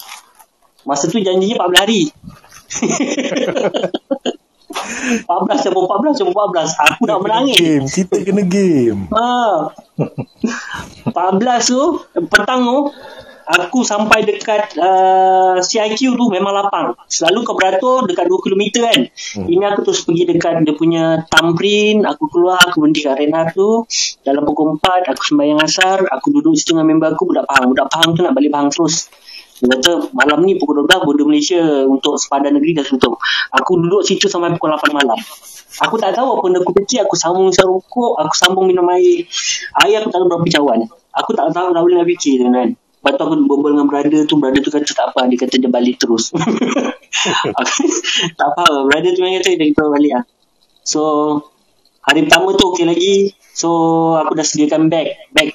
[0.86, 2.02] Masa tu janjinya 14 hari.
[5.24, 7.56] 14 cabut 14 cabut 14 aku nak menangis.
[7.58, 9.00] Game, kita kena game.
[9.10, 9.70] Ha.
[11.14, 11.82] 14 tu
[12.30, 12.78] petang tu
[13.44, 16.96] aku sampai dekat uh, CIQ tu memang lapang.
[17.06, 19.00] Selalu kau beratur dekat 2 km kan.
[19.08, 19.46] Hmm.
[19.46, 23.84] Ini aku terus pergi dekat dia punya thumbprint, aku keluar aku berhenti kat arena tu.
[24.24, 27.70] Dalam pukul 4 aku sembahyang asar, aku duduk situ dengan member aku budak Pahang.
[27.72, 29.12] Budak Pahang tu nak balik Pahang terus.
[29.54, 33.22] Dia kata malam ni pukul 12 border Malaysia untuk sepadan negeri dah tutup.
[33.54, 35.20] Aku duduk situ sampai pukul 8 malam.
[35.82, 39.26] Aku tak tahu apa benda aku kecil, aku sambung rokok, aku sambung minum air.
[39.82, 40.78] Air aku tak tahu berapa cawan.
[41.14, 42.68] Aku tak tahu tak boleh nak fikir tu kan.
[43.04, 45.68] Lepas tu aku berbual dengan brother tu, brother tu kata tak apa, dia kata dia
[45.68, 46.32] balik terus.
[48.40, 50.24] tak apa, brother tu yang kata dia kita balik lah.
[50.88, 51.00] So,
[52.00, 53.36] hari pertama tu okey lagi.
[53.52, 53.68] So,
[54.16, 55.20] aku dah sediakan bag.
[55.36, 55.52] Bag.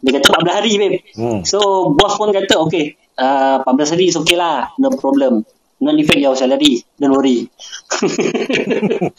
[0.00, 1.04] Dia kata 14 hari, babe.
[1.12, 1.44] Hmm.
[1.44, 4.72] So, bos pun kata, okay, uh, 14 hari is okay lah.
[4.80, 5.44] No problem.
[5.76, 6.88] Not affect your salary.
[6.96, 7.52] Don't worry.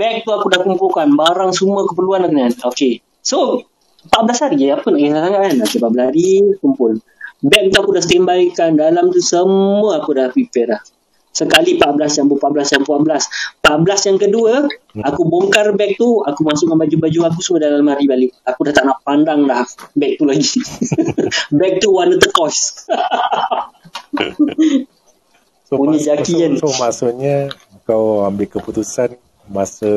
[0.00, 1.12] Bag tu aku dah kumpulkan.
[1.12, 2.52] Barang semua keperluan aku kan.
[2.72, 3.04] Okay.
[3.20, 3.68] So,
[4.10, 4.66] 14 hari je.
[4.74, 5.52] Apa nak kisah sangat kan?
[5.62, 6.92] 14 hari kumpul.
[7.40, 8.76] Bag tu aku dah standby kan.
[8.76, 10.82] Dalam tu semua aku dah prepare dah.
[11.30, 13.62] Sekali 14 campur 14 campur 14.
[13.62, 14.52] 14 yang kedua,
[14.98, 18.34] aku bongkar bag tu, aku masukkan baju-baju aku semua dalam lemari balik.
[18.42, 19.62] Aku dah tak nak pandang dah
[19.94, 20.58] bag tu lagi.
[21.58, 22.90] bag tu warna turquoise.
[25.70, 26.52] So, Bunyi mas- jaki so, kan.
[26.58, 27.36] so, maksudnya
[27.86, 29.14] kau ambil keputusan
[29.46, 29.94] masa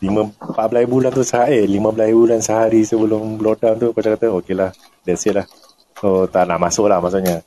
[0.00, 4.56] 5 14 bulan tu sehari, eh, 15 bulan sehari sebelum lockdown tu kau cakap okey
[4.56, 4.72] lah,
[5.04, 5.44] that's it lah.
[6.00, 7.44] So tak nak masuk lah maksudnya.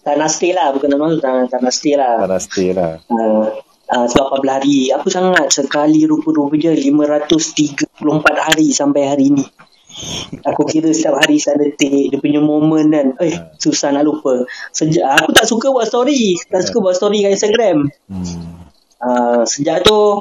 [0.00, 0.72] tak nak stay lah.
[0.72, 2.24] Bukan nak masuk, tak, tak nak stay lah.
[2.24, 2.96] Tak nak stay lah.
[3.12, 3.44] Uh,
[3.92, 7.86] uh, sebab 14 hari Apa sangat Sekali rupa-rupa je 534
[8.34, 9.44] hari Sampai hari ni
[10.44, 15.24] Aku kira setiap hari Setiap detik Dia punya moment kan Eh susah nak lupa Sejak
[15.24, 18.66] Aku tak suka buat story Tak suka buat story kat Instagram Hmm.
[19.02, 20.20] uh, Sejak tu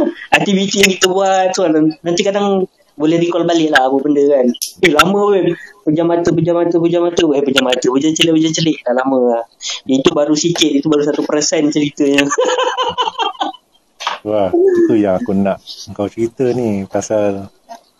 [0.36, 4.46] Aktiviti yang kita buat so, Nanti kadang boleh recall balik lah apa benda kan.
[4.80, 5.52] Eh lama weh.
[5.84, 7.24] Pejam mata, pejam mata, pejam mata.
[7.36, 8.76] Eh pejam mata, pejam celik, pejam celik.
[8.80, 9.44] Dah lama lah.
[9.84, 10.72] Itu baru sikit.
[10.80, 12.24] Itu baru satu persen ceritanya.
[14.26, 15.62] Wah, itu yang aku nak
[15.94, 17.46] kau cerita ni pasal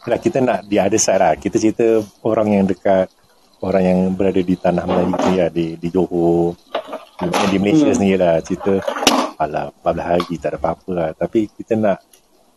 [0.07, 1.39] lah kita nak di other side lah.
[1.39, 3.07] Kita cerita orang yang dekat
[3.63, 6.59] orang yang berada di tanah Melayu lah, di, di Johor
[7.17, 7.97] di, di Malaysia hmm.
[7.97, 8.73] sendiri lah cerita
[9.37, 11.09] alah 14 hari tak ada apa-apa lah.
[11.13, 11.99] Tapi kita nak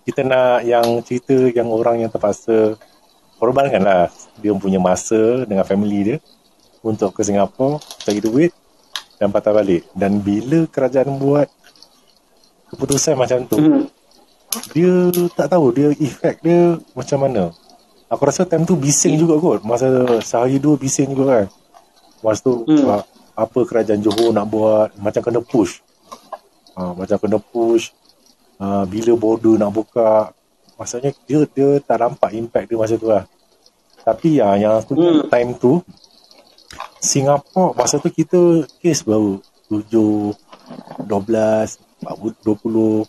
[0.08, 2.80] kita nak yang cerita yang orang yang terpaksa
[3.38, 4.04] korbankan lah.
[4.40, 6.18] Dia punya masa dengan family dia
[6.82, 8.52] untuk ke Singapura cari duit
[9.20, 9.84] dan patah balik.
[9.92, 11.48] Dan bila kerajaan buat
[12.72, 13.86] keputusan macam tu Hmm.
[14.74, 17.54] dia tak tahu dia efek dia macam mana.
[18.10, 19.62] Aku rasa time tu bising juga kot.
[19.62, 21.48] Masa sehari dua bising juga kan.
[22.26, 22.90] Masa tu hmm.
[23.38, 25.86] apa kerajaan Johor nak buat macam kena push
[26.76, 27.90] ha, macam kena push
[28.60, 30.34] ha, bila border nak buka
[30.76, 33.24] maksudnya dia dia tak nampak impact dia masa tu lah
[34.04, 35.28] tapi ya, yang aku Hmm.
[35.28, 35.82] time tu
[37.00, 39.40] Singapura masa tu kita kes baru
[39.72, 40.36] 7
[41.08, 41.08] 12
[42.04, 43.06] 20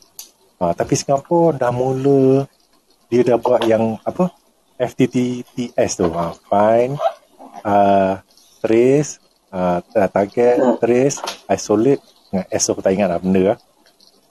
[0.61, 2.47] ha, tapi Singapura dah mula
[3.11, 4.31] dia dah buat yang apa
[4.79, 6.95] FTTTS tu ha, find
[7.67, 8.23] uh,
[8.63, 9.19] trace
[9.51, 9.79] uh,
[10.11, 10.77] target Hmm.
[10.79, 13.59] trace isolate S aku tak ingat lah benda lah.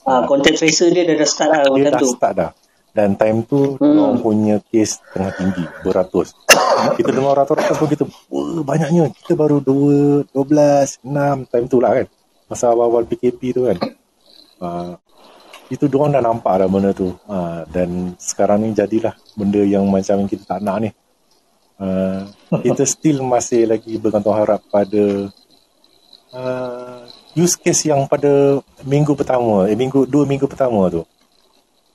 [0.08, 2.08] Ah, content tracer dia dah, dah start lah dia dah tu.
[2.08, 2.50] start dah.
[2.90, 4.02] Dan time tu Hmm.
[4.02, 6.34] orang punya kes tengah tinggi beratus.
[6.98, 9.12] Kita dengar ratus-ratus pun kita wah banyaknya.
[9.12, 12.06] Kita baru 2 12 6 time tu lah kan.
[12.50, 13.78] Masa awal-awal PKP tu kan.
[14.58, 14.92] Uh,
[15.70, 17.14] itu diorang dah nampak dah benda tu.
[17.30, 20.90] Uh, dan sekarang ni jadilah benda yang macam kita tak nak ni.
[21.78, 22.26] Uh,
[22.64, 25.30] kita still masih lagi bergantung harap pada
[26.34, 31.02] uh, use case yang pada minggu pertama, eh, minggu dua minggu pertama tu.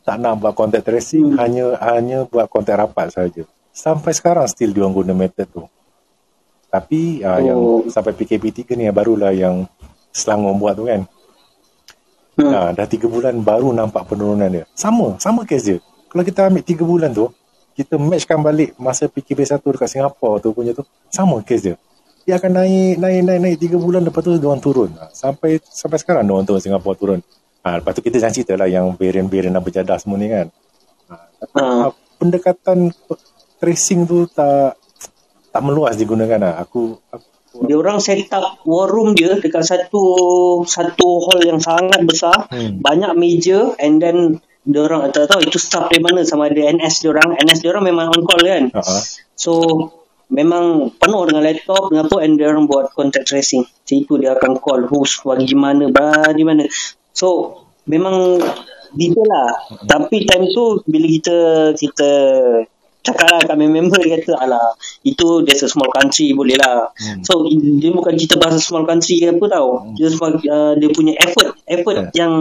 [0.05, 1.37] Tak nak buat contact tracing, hmm.
[1.41, 3.43] hanya hanya buat contact rapat saja.
[3.75, 5.63] Sampai sekarang still dia guna method tu.
[6.69, 7.39] Tapi uh, oh.
[7.41, 9.65] yang sampai PKP 3 ni barulah yang
[10.15, 11.01] Selangor buat tu kan.
[12.35, 12.51] Hmm.
[12.51, 14.63] Uh, dah tiga bulan baru nampak penurunan dia.
[14.75, 15.77] Sama, sama case je.
[16.11, 17.27] Kalau kita ambil tiga bulan tu,
[17.75, 21.75] kita matchkan balik masa PKP 1 dekat Singapura tu punya tu, sama case dia
[22.25, 25.61] dia akan naik naik naik naik tiga bulan lepas tu dia orang turun ha, sampai
[25.61, 27.19] sampai sekarang dia orang turun Singapura turun
[27.61, 30.49] ha, lepas tu kita jangan cerita lah yang varian-varian dan berjadah semua ni kan
[31.07, 31.15] ha,
[31.53, 31.87] ha.
[32.17, 32.89] pendekatan
[33.61, 34.75] tracing tu tak
[35.53, 36.53] tak meluas digunakan lah.
[36.59, 40.03] aku, aku dia orang set up war room dia dekat satu
[40.67, 42.83] satu hall yang sangat besar hmm.
[42.83, 47.05] banyak meja and then dia orang tak tahu itu staff dari mana sama ada NS
[47.05, 49.01] dia orang NS dia orang memang on call kan uh-huh.
[49.37, 49.51] so
[50.29, 54.57] memang penuh dengan laptop dengan apa and dia orang buat contact tracing situ dia akan
[54.57, 56.65] call who's bagi mana bagi mana
[57.13, 58.41] so memang
[58.97, 59.49] detail lah
[59.85, 61.37] tapi time tu bila kita
[61.77, 62.11] kita
[63.05, 64.73] cakap lah kami member dia kata alah
[65.05, 67.21] itu dia a small country boleh lah hmm.
[67.21, 69.93] so dia bukan kita bahasa small country ke apa tau hmm.
[69.93, 70.09] dia,
[70.49, 72.25] uh, dia punya effort effort yeah.
[72.25, 72.33] yang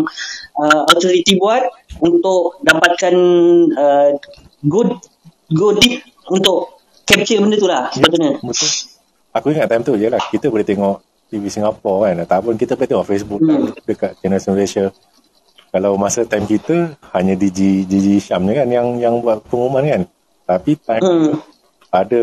[0.56, 1.68] uh, authority buat
[2.00, 3.14] untuk dapatkan
[3.76, 4.10] uh,
[4.64, 4.96] good
[5.52, 6.00] good deep
[6.32, 6.73] untuk
[7.04, 7.88] capture benda tu lah
[8.40, 8.94] betul.
[9.34, 10.22] Aku ingat time tu je lah.
[10.30, 12.16] Kita boleh tengok TV Singapore kan.
[12.22, 13.50] Ataupun kita boleh tengok Facebook hmm.
[13.50, 14.84] kan, dekat channel Malaysia.
[15.74, 20.02] Kalau masa time kita, hanya DJ, DJ Syam je kan yang yang buat pengumuman kan.
[20.46, 21.34] Tapi time hmm.
[21.90, 22.22] ada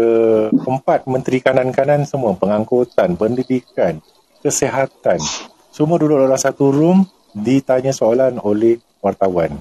[0.55, 2.31] empat menteri kanan-kanan semua.
[2.39, 3.99] Pengangkutan, pendidikan,
[4.39, 5.19] kesihatan.
[5.67, 7.03] Semua duduk dalam satu room
[7.35, 9.59] ditanya soalan oleh wartawan.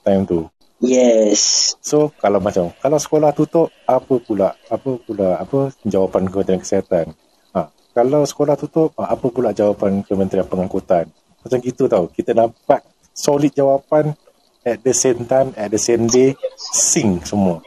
[0.00, 0.48] Time tu.
[0.80, 1.76] Yes.
[1.84, 7.12] So kalau macam kalau sekolah tutup apa pula apa pula apa jawapan Kementerian Kesihatan?
[7.52, 11.12] Ha, kalau sekolah tutup apa pula jawapan Kementerian Pengangkutan?
[11.44, 12.08] Macam gitu tau.
[12.08, 12.80] Kita dapat
[13.12, 14.16] solid jawapan
[14.64, 17.60] at the same time at the same day sing semua.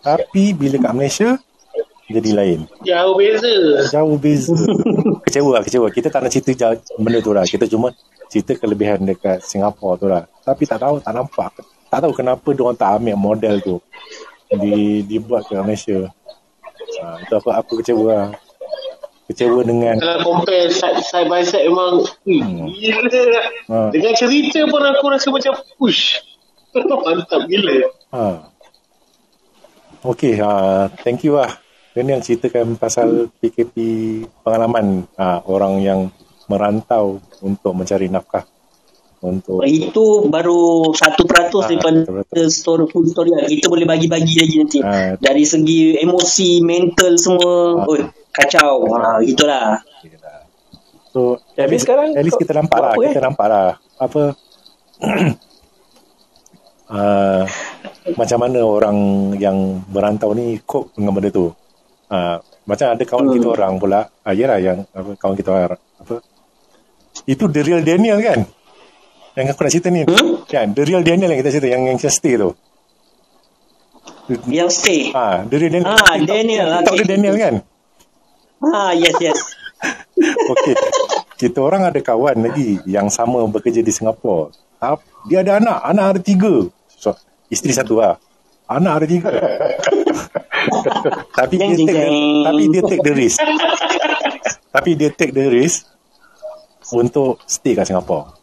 [0.00, 1.30] Tapi bila kat Malaysia
[2.08, 2.60] jadi lain.
[2.84, 3.56] Jauh beza.
[3.92, 4.56] Jauh beza.
[5.24, 5.88] kecewa lah, kecewa.
[5.88, 7.44] Kita tak nak cerita jauh, benda tu lah.
[7.48, 7.92] Kita cuma
[8.28, 10.28] cerita kelebihan dekat Singapura tu lah.
[10.44, 11.56] Tapi tak tahu, tak nampak
[11.92, 13.76] tak tahu kenapa dia orang tak ambil model tu
[14.48, 16.08] di dibuat ke Malaysia.
[17.04, 18.30] Ha, itu aku aku kecewa lah.
[19.28, 22.64] Kecewa dengan kalau compare side, side by side memang hmm.
[22.72, 23.40] gila.
[23.68, 23.76] Ha.
[23.92, 26.16] Dengan cerita pun aku rasa macam push.
[27.04, 27.76] Mantap gila.
[28.16, 28.24] Ha.
[30.02, 31.60] Okay, ha, thank you lah.
[31.92, 33.76] Ini yang ceritakan pasal PKP
[34.40, 36.00] pengalaman ha, orang yang
[36.48, 38.48] merantau untuk mencari nafkah
[39.22, 43.46] untuk itu baru satu peratus ah, daripada story full story lah.
[43.46, 44.78] kita boleh bagi-bagi lagi nanti.
[44.82, 47.86] Ha, dari segi emosi mental semua ha.
[47.86, 48.02] oh,
[48.34, 48.82] kacau.
[48.98, 49.78] Ha, itulah.
[51.14, 53.22] So tapi sekarang at least kita nampak lah kita eh?
[53.22, 53.78] nampak lah.
[54.02, 54.22] Apa?
[56.90, 57.46] Uh,
[58.20, 58.98] macam mana orang
[59.38, 61.46] yang berantau ni cope dengan benda tu?
[62.10, 63.34] Uh, macam ada kawan hmm.
[63.38, 66.18] kita orang pula uh, yelah yang apa, kawan kita orang apa?
[67.22, 68.61] Itu the real Daniel kan
[69.32, 70.44] yang aku nak cerita ni hmm?
[70.44, 72.50] Kan The real Daniel yang kita cerita Yang yang stay tu.
[74.48, 75.88] Yang stay ha, The real Daniel.
[75.88, 77.06] Ah, Daniel Tak okay.
[77.08, 77.54] Daniel kan?
[78.60, 79.38] Ah, yes yes.
[80.22, 80.76] Okay.
[81.34, 84.52] Kita orang ada kawan lagi Yang sama bekerja di Singapura
[85.26, 85.78] Dia ada anak.
[85.82, 86.68] Anak ada tiga.
[86.92, 87.16] So,
[87.48, 88.20] Isteri satu lah
[88.68, 89.32] Anak ada tiga.
[91.40, 92.06] Tapi dia take the,
[92.46, 93.38] Tapi dia take the risk.
[94.76, 95.88] Tapi dia take the risk
[96.92, 98.41] Untuk stay kat Singapura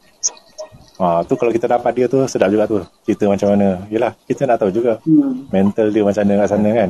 [0.99, 2.83] Ha, tu kalau kita dapat dia tu sedap juga tu.
[3.07, 3.87] Cerita macam mana.
[3.87, 5.47] Yelah, kita nak tahu juga hmm.
[5.47, 6.89] mental dia macam mana kat sana kan.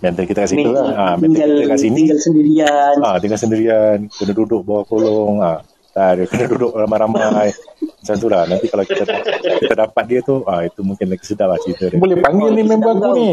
[0.00, 0.84] Mental kita kat situ lah.
[0.96, 1.96] Ha, mental tinggal, kita kat sini.
[2.00, 2.94] Tinggal sendirian.
[3.04, 3.98] Ha, tinggal sendirian.
[4.08, 5.44] Kena duduk bawah kolong.
[5.44, 5.60] Ha.
[5.92, 6.22] Tak ada.
[6.24, 7.52] Kena duduk ramai-ramai.
[8.00, 8.42] macam tu lah.
[8.48, 9.04] Nanti kalau kita
[9.60, 12.00] kita dapat dia tu, ha, itu mungkin lagi sedap lah cerita dia.
[12.00, 13.28] Boleh panggil ni member aku ni.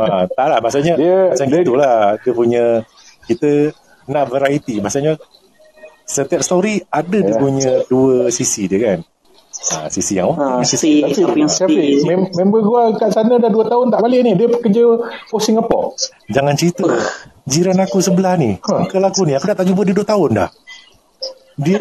[0.00, 0.58] Ha, tak lah.
[0.64, 1.96] Maksudnya, dia, macam dia, itulah.
[2.24, 2.64] Dia punya,
[3.28, 3.76] kita
[4.08, 4.80] nak variety.
[4.80, 5.20] Maksudnya,
[6.08, 7.36] setiap story ada dia ya.
[7.36, 8.98] punya dua sisi dia kan.
[9.58, 13.58] Ha, sisi yang ha, sisi tapi yang Syafiq, mem- member gua kat sana dah 2
[13.66, 14.32] tahun tak balik ni.
[14.38, 14.82] Dia kerja
[15.26, 15.98] for Singapore.
[16.30, 16.86] Jangan cerita.
[17.42, 18.54] Jiran aku sebelah ni.
[18.54, 18.86] Ha.
[18.86, 19.34] Uncle aku ni.
[19.34, 20.48] Aku dah tak jumpa dia 2 tahun dah.
[21.58, 21.74] Dia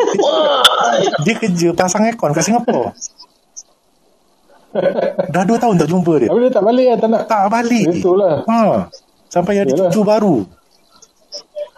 [1.25, 2.97] dia kerja pasang aircon kat Singapore.
[5.29, 6.29] dah 2 tahun tak jumpa dia.
[6.33, 6.97] Tapi dia tak balik lah.
[6.97, 7.21] Tak nak.
[7.29, 7.85] Tak balik.
[7.93, 8.35] Itulah.
[8.49, 8.89] Ha.
[9.29, 10.49] Sampai ada cucu baru.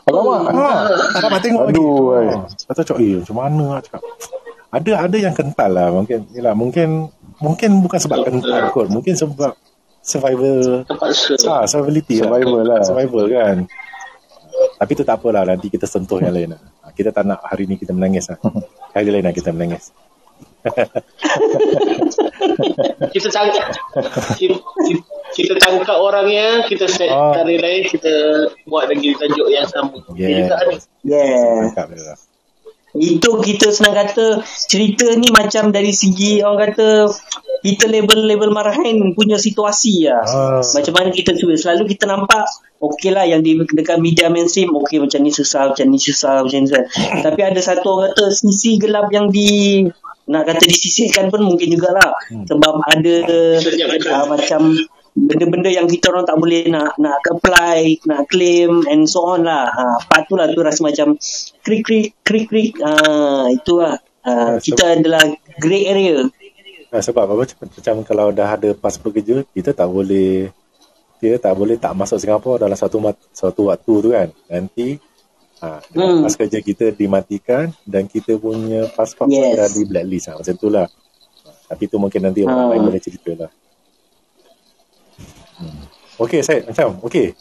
[0.08, 0.42] Alamak.
[0.48, 0.68] Ha.
[1.12, 2.34] Tak dapat tengok Aduh, lagi.
[2.34, 2.40] Ha.
[2.72, 4.02] Kata cakap, eh macam mana lah cakap
[4.70, 9.58] ada ada yang kental lah mungkin yalah mungkin mungkin bukan sebab kental kot mungkin sebab
[10.00, 11.34] survival Terpaksa.
[11.50, 12.82] ah survivability Survival lah.
[12.86, 13.58] survival kan
[14.76, 16.60] tapi tu tak apalah nanti kita sentuh yang lain lah.
[16.80, 18.38] Ah, kita tak nak hari ni kita menangis lah
[18.96, 19.90] hari lain lah kita menangis
[23.10, 23.64] Kita tangkap
[24.36, 25.02] kita, kita,
[25.32, 27.32] kita tangkap orangnya, kita set Ah.
[27.34, 28.12] hari lain, kita
[28.66, 30.00] buat lagi tajuk yang sama.
[30.14, 30.44] Yeah.
[30.44, 30.76] juga ada.
[31.04, 32.20] Yeah.
[32.98, 36.88] Itu kita senang kata cerita ni macam dari segi orang kata
[37.60, 40.24] kita label-label marahin punya situasi lah.
[40.26, 40.62] Ah.
[40.64, 41.54] Macam mana kita cuba.
[41.60, 42.48] Selalu kita nampak
[42.80, 46.58] okey lah yang di dekat media mainstream okey macam ni susah, macam ni susah, macam
[46.64, 46.86] ni susah.
[47.22, 49.84] Tapi ada satu orang kata sisi gelap yang di
[50.30, 52.16] nak kata disisihkan pun mungkin jugalah.
[52.30, 54.78] Sebab ada uh, macam
[55.12, 59.68] benda-benda yang kita orang tak boleh nak nak apply, nak claim and so on lah.
[59.68, 61.18] Ha, part tu rasa macam
[61.60, 62.74] krik krik krik krik.
[62.80, 62.92] Ha,
[63.50, 63.96] itu lah.
[64.20, 65.24] Ah, Ha, kita adalah
[65.58, 66.28] grey area.
[66.90, 70.50] Ah, sebab apa macam, macam kalau dah ada pasport kerja kita tak boleh
[71.18, 74.98] kita tak boleh tak masuk Singapura dalam satu mat- satu waktu tu kan nanti
[75.60, 76.24] ha, Hmm.
[76.24, 79.54] pas kerja kita dimatikan dan kita punya pasport Yes.
[79.54, 80.88] dah di blacklist ha, macam tu lah
[81.68, 82.70] tapi tu mungkin nanti orang Ah.
[82.72, 83.50] lain boleh cerita lah
[85.60, 85.84] hmm.
[86.20, 87.32] Okey Syed macam okey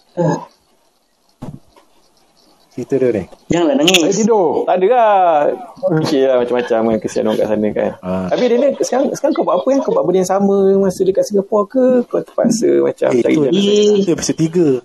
[2.79, 4.15] cerita dia ni Janganlah Saya nangis.
[4.15, 4.63] tidur.
[4.63, 5.51] Tak ada lah.
[5.99, 7.91] Okey lah macam-macam kan kesian orang kat sana kan.
[7.99, 8.31] Ah.
[8.31, 11.03] Tapi dia ni sekarang, sekarang kau buat apa yang kau buat benda yang sama masa
[11.03, 12.07] dekat Singapura ke?
[12.07, 13.51] Kau terpaksa macam eh, cari jalan.
[13.51, 13.99] Eh.
[13.99, 14.79] itu 3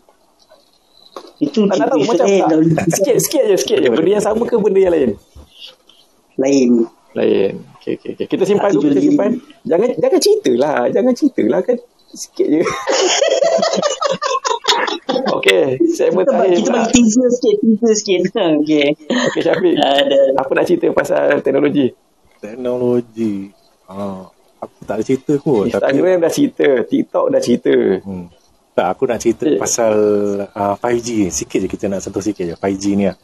[1.44, 3.88] Itu Tak nak tahu macam tak, sikit sikit je sikit je.
[3.94, 5.12] Benda yang sama ke benda yang lain?
[6.42, 6.70] Lain.
[7.14, 7.52] Lain.
[7.78, 8.26] Okey okey okey.
[8.26, 9.32] Kita simpan Tak dulu, kita simpan.
[9.70, 11.78] Jangan jangan cerita lah, jangan cerita lah kan
[12.14, 12.62] sikit je.
[15.34, 16.58] Okey, segmen Kita, bagi- terakhir.
[16.60, 18.22] kita bagi teaser sikit, teaser sikit.
[18.60, 18.88] Okey.
[19.28, 19.76] Okey Syafiq.
[19.76, 20.20] Ada.
[20.36, 21.88] Apa nak cerita pasal teknologi?
[22.36, 23.48] teknologi
[23.88, 24.28] ah,
[24.60, 27.74] aku tak ada cerita kot tapi Instagram dah cerita, TikTok dah cerita.
[28.04, 28.28] Hmm.
[28.74, 29.56] Tak, aku nak cerita Eh.
[29.56, 29.94] pasal
[30.44, 31.30] uh, 5G.
[31.30, 32.56] Sikit je kita nak sentuh sikit je.
[32.58, 33.16] 5G ni lah.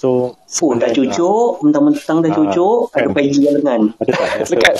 [0.00, 1.60] So, Oh, dah cucuk.
[1.60, 2.88] Mentang-mentang dah Ah, cucuk.
[2.90, 3.12] Ada kan.
[3.12, 3.80] pagi lengan.
[4.00, 4.28] Ada tak?
[4.48, 4.74] Dekat.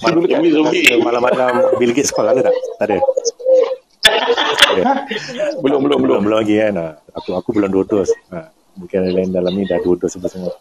[0.00, 0.84] Malam, Zombie-zombie.
[0.98, 2.54] malam-malam Bill Gates call ada tak?
[2.78, 2.96] Tak ada.
[4.00, 4.84] Okay.
[5.62, 6.20] Belum belum belum.
[6.24, 6.96] belum lagi kan.
[7.12, 8.08] Aku aku belum dua dos.
[8.30, 10.54] Ha, mungkin yang lain dalam ni dah dua dos semua.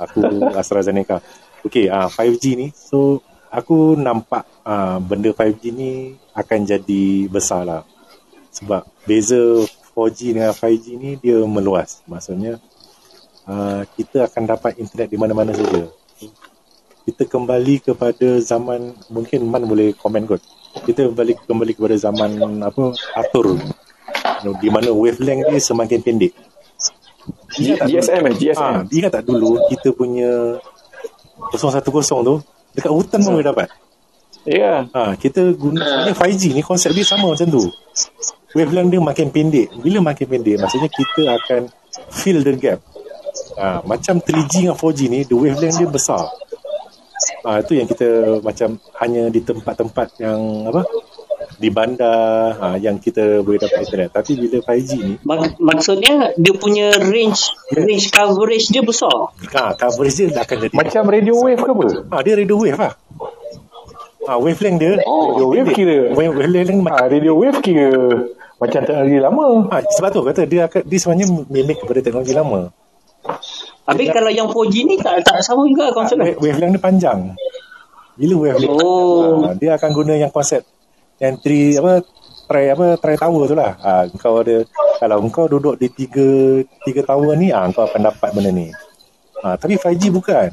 [0.00, 0.18] Aku
[0.52, 1.22] AstraZeneca.
[1.62, 2.66] Okey, ah 5G ni.
[2.74, 5.90] So aku nampak ah, benda 5G ni
[6.34, 7.82] akan jadi besar lah.
[8.50, 9.38] Sebab beza
[9.94, 12.02] 4G dengan 5G ni dia meluas.
[12.04, 12.58] Maksudnya
[13.48, 15.88] ah, kita akan dapat internet di mana-mana saja.
[17.02, 20.42] Kita kembali kepada zaman mungkin Man boleh komen kot.
[20.86, 23.58] Kita balik kembali kepada zaman apa atur
[24.58, 26.32] di mana wavelength dia semakin pendek.
[27.54, 28.58] G- GSM eh, GSM.
[28.58, 30.58] Ah, dia tak dulu kita punya
[31.54, 32.34] 010 tu
[32.72, 33.68] dekat hutan pun boleh dapat.
[34.42, 34.90] Ya.
[34.90, 37.62] Ha, kita guna sebenarnya 5G ni konsep dia sama macam tu.
[38.58, 39.68] Wavelength dia makin pendek.
[39.78, 41.60] Bila makin pendek maksudnya kita akan
[42.10, 42.82] fill the gap.
[43.54, 46.24] Ha, macam 3G dengan 4G ni the wavelength dia besar.
[47.42, 48.08] Ha, itu yang kita
[48.40, 50.82] macam hanya di tempat-tempat yang apa
[51.54, 54.10] di bandar ha, yang kita boleh dapat internet.
[54.10, 59.30] Tapi bila 5G ni Mak- maksudnya dia punya range range coverage dia besar.
[59.52, 61.86] ha, coverage dia akan jadi Macam radio wave ke apa?
[62.08, 62.94] ha, dia radio wave lah.
[64.22, 65.96] Ha, wavelength dia Oh, radio wave kira.
[66.10, 67.90] wave, wavelength dia Ah, radio wave kira
[68.56, 69.46] macam teknologi lama.
[69.68, 72.70] Ha, sebab tu kata dia akan dia sebenarnya mimik kepada teknologi lama.
[73.82, 76.34] Habis kalau yang 4G ni tak tak sama juga konsep dia.
[76.34, 77.18] Wa- Wavelength dia panjang.
[78.18, 79.46] Bila wavelength Oh.
[79.46, 80.62] ha, dia akan guna yang konsep
[81.18, 82.02] yang tri apa
[82.46, 83.72] try apa try tower tu lah.
[83.78, 84.66] Ha, kau ada
[84.98, 88.68] kalau kau duduk di tiga tiga tower ni ah ha, kau akan dapat benda ni.
[89.42, 90.50] Ha, tapi 5G bukan.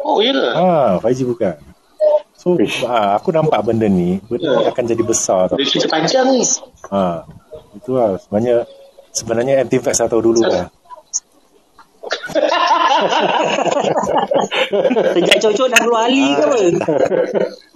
[0.00, 0.32] Oh, ya?
[0.32, 1.56] Ha, 5G bukan.
[2.36, 2.54] So
[2.86, 5.56] ha, aku nampak benda ni benda ni akan jadi besar tau.
[5.58, 6.44] Dia cerita panjang ni.
[6.92, 7.24] Ha,
[7.74, 8.56] itu lah sebenarnya
[9.10, 10.68] sebenarnya anti-vax tahu dulu lah.
[15.16, 16.56] Sejak cocok dah keluar ali ke apa?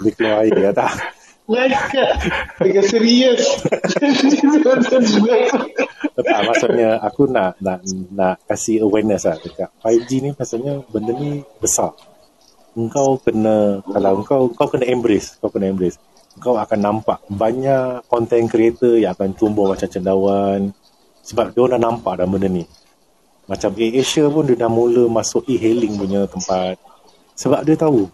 [0.00, 0.92] Dia keluar air ya tak.
[1.50, 2.10] Ngajak.
[2.62, 3.42] Dengan serius.
[6.14, 7.82] Tak, maksudnya aku nak nak
[8.14, 11.90] nak kasih awareness lah dekat 5G ni maksudnya benda ni besar.
[12.78, 15.98] Engkau kena kalau engkau kau kena embrace, kau kena embrace.
[16.38, 20.70] Kau akan nampak banyak content creator yang akan tumbuh macam cendawan
[21.26, 22.62] sebab dia dah nampak dah benda ni.
[23.50, 26.78] Macam Air Asia pun dia dah mula masuk e-hailing punya tempat.
[27.34, 28.06] Sebab dia tahu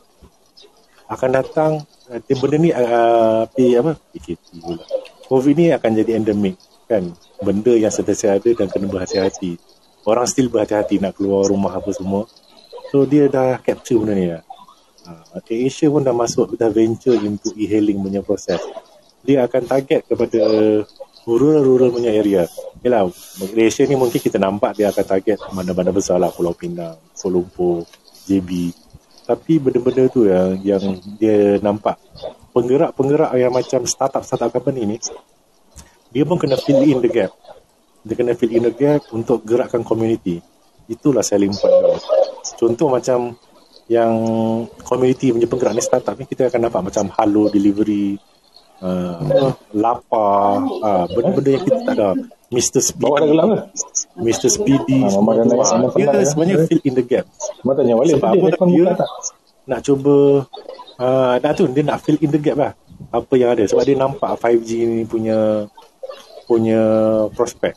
[1.12, 1.72] akan datang
[2.08, 4.84] uh, benda ni uh, apa PKP pula.
[5.28, 6.56] COVID ni akan jadi endemik
[6.88, 7.12] kan.
[7.44, 9.60] Benda yang sentiasa ada dan kena berhati-hati.
[10.08, 12.24] Orang still berhati-hati nak keluar rumah apa semua.
[12.88, 14.42] So dia dah capture benda ni lah.
[15.04, 18.58] uh, Asia pun dah masuk dah venture into e-hailing punya proses
[19.26, 20.40] dia akan target kepada
[21.26, 22.46] rural-rural punya area
[22.86, 23.10] Yalah,
[23.42, 27.82] Malaysia ni mungkin kita nampak dia akan target mana-mana besar lah Pulau Pinang, Kuala Lumpur,
[28.30, 28.70] JB
[29.26, 30.84] tapi benda-benda tu yang, yang
[31.18, 31.98] dia nampak
[32.54, 34.96] penggerak-penggerak yang macam startup-startup company ni
[36.14, 37.34] dia pun kena fill in the gap.
[38.06, 40.38] Dia kena fill in the gap untuk gerakkan community.
[40.86, 41.98] Itulah selling point dia.
[42.54, 43.34] Contoh macam
[43.90, 44.14] yang
[44.86, 48.14] community punya penggerak ni startup ni kita akan nampak macam Halo Delivery
[48.80, 50.26] uh, Lapa
[50.60, 52.08] uh, benda-benda yang kita tak ada
[52.46, 52.80] Mr.
[52.94, 53.58] Bawa dah Speedy ke?
[54.16, 54.48] Mr.
[54.48, 56.22] Speedy semua dah Mama dia ya.
[56.22, 57.24] sebenarnya fill in the gap
[57.60, 58.14] Mak tanya balik.
[58.16, 59.10] Sebab Dia apa dia- tak?
[59.66, 60.16] nak cuba
[60.96, 62.72] uh, nak tu dia nak fill in the gap lah
[63.10, 65.66] apa yang ada sebab dia nampak 5G ni punya
[66.46, 66.80] punya
[67.34, 67.74] prospek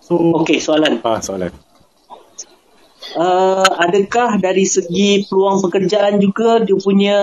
[0.00, 0.98] so Okey, soalan.
[1.00, 1.52] ah soalan
[3.16, 7.16] Uh, adakah dari segi peluang pekerjaan juga dia punya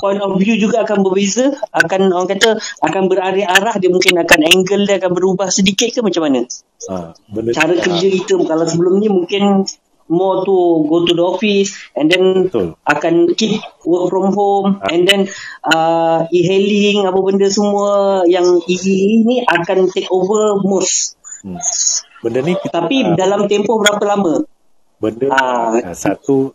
[0.00, 1.52] point of view juga akan berbeza?
[1.70, 6.24] Akan orang kata akan berarah-arah dia mungkin akan angle dia akan berubah sedikit ke macam
[6.26, 6.48] mana?
[7.28, 9.68] benda Cara ah, kerja kita kalau sebelum ni mungkin
[10.10, 12.74] more to go to the office and then Betul.
[12.82, 15.30] akan keep work from home and then
[15.62, 18.74] uh, e-hailing apa benda semua yang e
[19.22, 21.14] ni akan take over most.
[21.46, 21.56] hmm.
[22.26, 24.42] benda ni kita, Tapi ah, dalam tempoh berapa lama?
[25.00, 26.52] benda ah, satu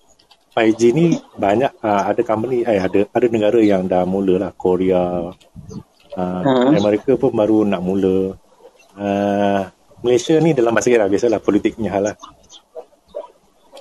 [0.55, 4.51] 5G ni banyak ah, ada company eh ada ada negara yang dah mula lah.
[4.55, 5.29] Korea
[6.15, 6.79] ah, Hmm.
[6.79, 8.39] Amerika pun baru nak mula.
[8.95, 9.67] Ah,
[9.99, 12.15] Malaysia ni dalam masa lah biasalah politiknya hal lah.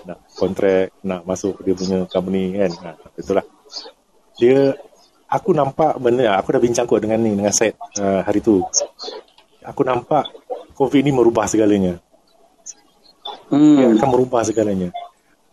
[0.03, 2.73] Nak kontrak nak masuk dia punya company kan.
[2.83, 2.91] Ha,
[3.23, 3.47] itulah.
[4.35, 4.75] Dia
[5.31, 8.59] aku nampak benda aku dah bincang kot dengan ni dengan set uh, hari tu.
[9.63, 10.27] Aku nampak
[10.75, 12.03] covid ni merubah segalanya.
[13.47, 13.95] Dia Hmm.
[13.95, 14.91] akan merubah segalanya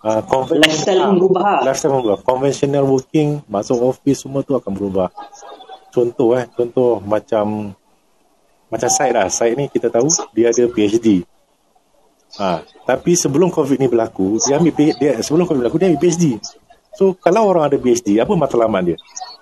[0.04, 0.22] uh,
[0.58, 1.66] Lifestyle pun berubah.
[1.66, 2.20] Lifestyle pun berubah.
[2.26, 5.08] Conventional working masuk office semua tu akan berubah.
[5.92, 7.76] Contoh eh contoh macam
[8.72, 9.28] macam Syed lah.
[9.28, 11.28] Syed ni kita tahu dia ada PhD
[12.40, 16.40] ha, tapi sebelum COVID ni berlaku dia ambil dia sebelum COVID berlaku dia ambil PhD
[16.96, 18.98] so kalau orang ada PhD apa matlamat dia?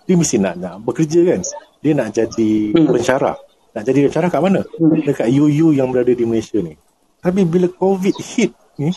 [0.10, 1.42] Dia mesti nak nak bekerja kan?
[1.86, 2.90] Dia nak jadi Hmm.
[2.90, 3.38] pensyarah.
[3.78, 4.66] Nak jadi pensyarah kat mana?
[5.06, 6.74] Dekat UU yang berada di Malaysia ni.
[7.22, 8.90] Tapi bila COVID hit ni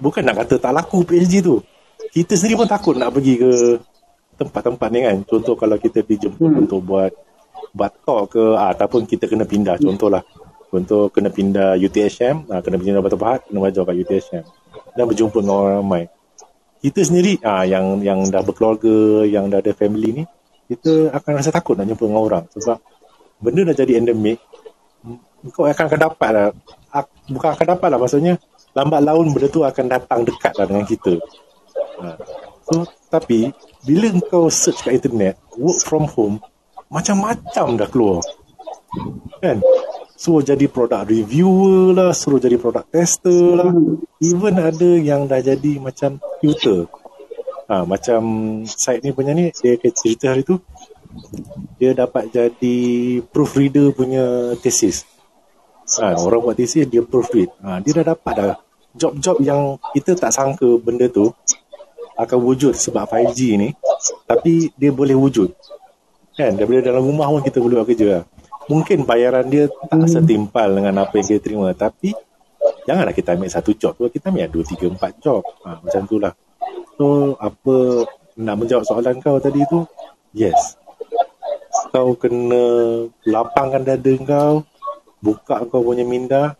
[0.00, 1.60] bukan nak kata tak laku PhD tu.
[2.10, 3.50] Kita sendiri pun takut nak pergi ke
[4.34, 5.16] tempat-tempat ni kan.
[5.28, 6.62] Contoh kalau kita dijemput Hmm.
[6.66, 7.12] untuk buat
[8.02, 9.78] talk ke ah, ataupun kita kena pindah.
[9.78, 10.24] Contohlah
[10.70, 14.44] contoh kena pindah UTHM ah, kena pindah Batu Pahat kena belajar kat UTHM
[14.96, 16.02] dan berjumpa dengan orang ramai.
[16.80, 20.24] Kita sendiri ah, yang yang dah berkeluarga yang dah ada family ni
[20.66, 22.44] kita akan rasa takut nak jumpa dengan orang.
[22.56, 22.78] Sebab
[23.38, 24.40] benda dah jadi endemik
[25.52, 26.46] kau akan akan dapat lah.
[26.90, 28.34] Ak- bukan akan dapat lah maksudnya
[28.74, 31.14] lambat laun benda tu akan datang dekat lah dengan kita.
[32.00, 32.16] Ha.
[32.64, 33.52] so tapi
[33.84, 36.36] bila kau search kat internet work from home
[36.90, 38.20] macam-macam dah keluar.
[39.38, 39.62] Kan?
[40.18, 43.70] Suruh jadi product reviewer lah suruh jadi product tester lah.
[44.20, 46.90] Even ada yang dah jadi macam tutor.
[47.70, 48.20] Ha, macam
[48.66, 50.58] site ni punya ni dia cerita hari tu
[51.78, 52.78] dia dapat jadi
[53.30, 55.06] proofreader punya thesis
[55.98, 58.54] ha, orang buat thesis dia proofread ha, dia dah dapat dah.
[58.94, 61.30] Job-job yang kita tak sangka benda tu
[62.18, 63.68] akan wujud sebab 5G ni
[64.28, 65.50] tapi dia boleh wujud.
[66.36, 66.54] Kan?
[66.54, 68.24] Daripada dalam rumah pun kita boleh buat kerja lah.
[68.70, 72.14] mungkin bayaran dia tak setimpal dengan apa yang kita terima tapi
[72.86, 75.42] janganlah kita ambil satu job tu kita ambil dua, tiga, empat job.
[75.66, 76.34] Ha, macam tu lah.
[76.94, 78.06] So apa
[78.38, 79.82] nak menjawab soalan kau tadi tu?
[80.30, 80.78] Yes.
[81.90, 82.62] Kau kena
[83.26, 84.62] lapangkan dada kau
[85.20, 86.56] buka kau punya minda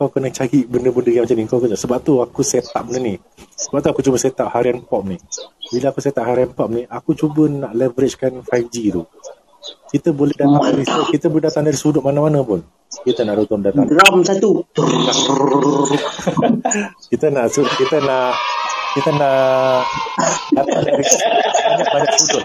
[0.00, 1.44] kau kena cari benda-benda yang macam ni.
[1.44, 3.14] Kau kena sebab tu aku set up benda ni.
[3.36, 5.20] Sebab tu aku cuba set up harian pop ni.
[5.68, 9.04] Bila aku set up harian pop ni aku cuba nak leveragekan 5G tu.
[9.92, 12.64] Kita boleh datang dari kita boleh datang dari sudut mana-mana pun.
[13.04, 13.84] Kita nak datang datang.
[13.92, 14.64] Drum satu.
[17.12, 18.32] kita nak su- kita nak
[18.96, 19.84] kita nak
[20.56, 22.44] datang dari banyak banyak sudut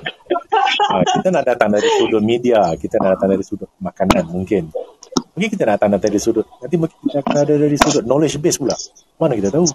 [0.65, 4.69] ha, kita nak datang dari sudut media kita nak datang dari sudut makanan mungkin.
[5.35, 8.57] Mungkin kita nak datang dari sudut nanti mungkin kita akan ada dari sudut knowledge base
[8.57, 8.75] pula.
[9.17, 9.67] Mana kita tahu?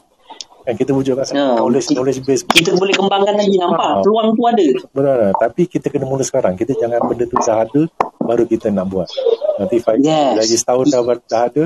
[0.61, 2.43] Kan kita wujudkan Ya, knowledge kita- knowledge base.
[2.45, 3.81] Kita boleh kembangkan lagi nampak?
[3.81, 4.03] Ah.
[4.05, 4.67] peluang tu ada.
[4.93, 6.53] benar tapi kita kena mula sekarang.
[6.55, 7.83] Kita jangan benda tu dah ada
[8.21, 9.09] baru kita nak buat.
[9.57, 10.37] Nanti five Yes.
[10.37, 11.65] lagi setahun dah, dah ada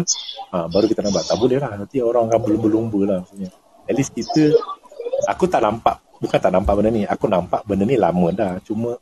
[0.51, 1.25] ha, baru kita nak buat.
[1.27, 1.71] Tak boleh lah.
[1.75, 3.51] Nanti orang akan berlumba-lumba lah maksudnya.
[3.85, 4.55] At least kita
[5.29, 7.03] aku tak nampak bukan tak nampak benda ni.
[7.05, 8.59] Aku nampak benda ni lama dah.
[8.63, 8.95] Cuma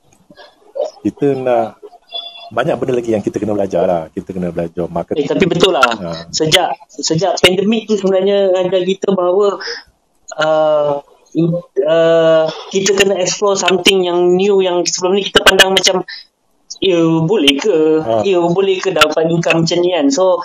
[1.03, 1.79] kita nak
[2.53, 5.73] banyak benda lagi yang kita kena belajar lah kita kena belajar Eh, marketing tapi betul
[5.73, 5.89] lah.
[5.89, 6.29] Ha.
[6.29, 9.57] Sejak sejak pandemik tu sebenarnya ajar kita bahawa
[10.37, 11.01] uh,
[11.89, 16.05] uh, kita kena explore something yang new yang sebelum ni kita pandang macam
[16.83, 18.21] ya boleh ke Ha.
[18.27, 20.45] ya boleh ke dapat income macam ni kan so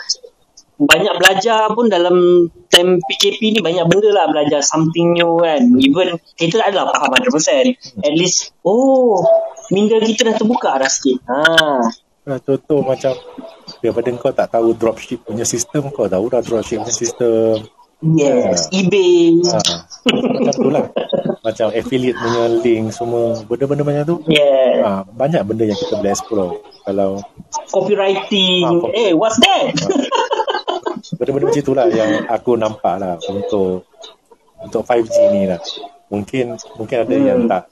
[0.77, 5.61] banyak belajar pun dalam time PKP ni banyak benda lah belajar something new kan.
[5.81, 9.25] Even kita tak adalah faham 100% at least oh
[9.73, 11.17] minda kita dah terbuka dah sikit.
[11.25, 11.37] Ha.
[12.27, 13.15] Nah, contoh macam
[13.81, 17.65] daripada kau tak tahu dropship punya sistem kau tahu dah dropship punya sistem.
[17.97, 18.77] Yes Ha.
[18.77, 19.41] eBay.
[19.41, 19.57] Ha,
[20.13, 20.85] macam tu lah.
[21.41, 24.15] Macam affiliate punya link semua benda-benda macam tu.
[24.29, 26.53] Yeah ha, banyak benda yang kita boleh explore.
[26.85, 27.09] Kalau
[27.73, 28.63] copywriting.
[28.63, 29.73] Ah, copy- eh what's that
[31.17, 33.89] benda-benda macam tu lah yang aku nampak lah untuk
[34.61, 35.61] untuk 5G ni lah.
[36.07, 37.67] Mungkin mungkin ada yang tak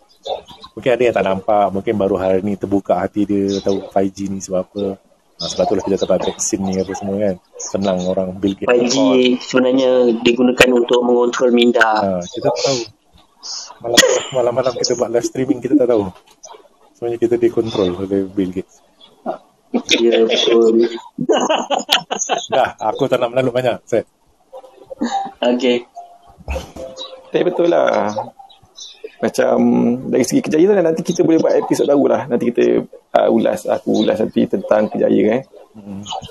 [0.74, 4.40] mungkin ada yang tak nampak mungkin baru hari ni terbuka hati dia tahu 5G ni
[4.42, 4.86] sebab apa.
[5.36, 7.36] Ha, sebab tu lah kita dapat vaksin ni apa semua kan.
[7.60, 9.00] Senang orang Bill Gates 5G
[9.44, 9.92] sebenarnya
[10.24, 11.90] digunakan untuk mengontrol minda.
[12.02, 12.80] Ha, kita tak tahu.
[13.86, 14.00] Malam
[14.34, 16.08] malam-malam kita buat live streaming kita tak tahu.
[16.96, 18.85] Sebenarnya kita dikontrol oleh Bill Gates
[20.00, 20.76] ya betul
[22.52, 24.06] dah aku tak nak melalui banyak set
[25.40, 25.86] okay
[27.34, 28.16] Tapi betul lah.
[29.20, 29.58] Macam
[30.08, 32.22] dari segi kejayaan tu nanti kita boleh buat episod baru lah.
[32.30, 32.80] Nanti kita
[33.18, 35.44] uh, ulas, aku ulas nanti tentang kejayaan eh.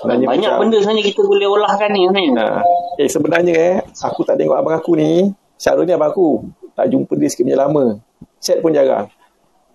[0.01, 2.57] Sebenarnya banyak macam- benda sebenarnya kita boleh olahkan ni sebenarnya Nah,
[2.97, 5.29] eh sebenarnya eh aku tak tengok abang aku ni.
[5.61, 6.47] Syarul ni abang aku.
[6.73, 8.01] Tak jumpa dia sikit punya lama.
[8.41, 9.05] Chat pun jarang.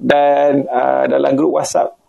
[0.01, 2.00] Dan uh, dalam grup WhatsApp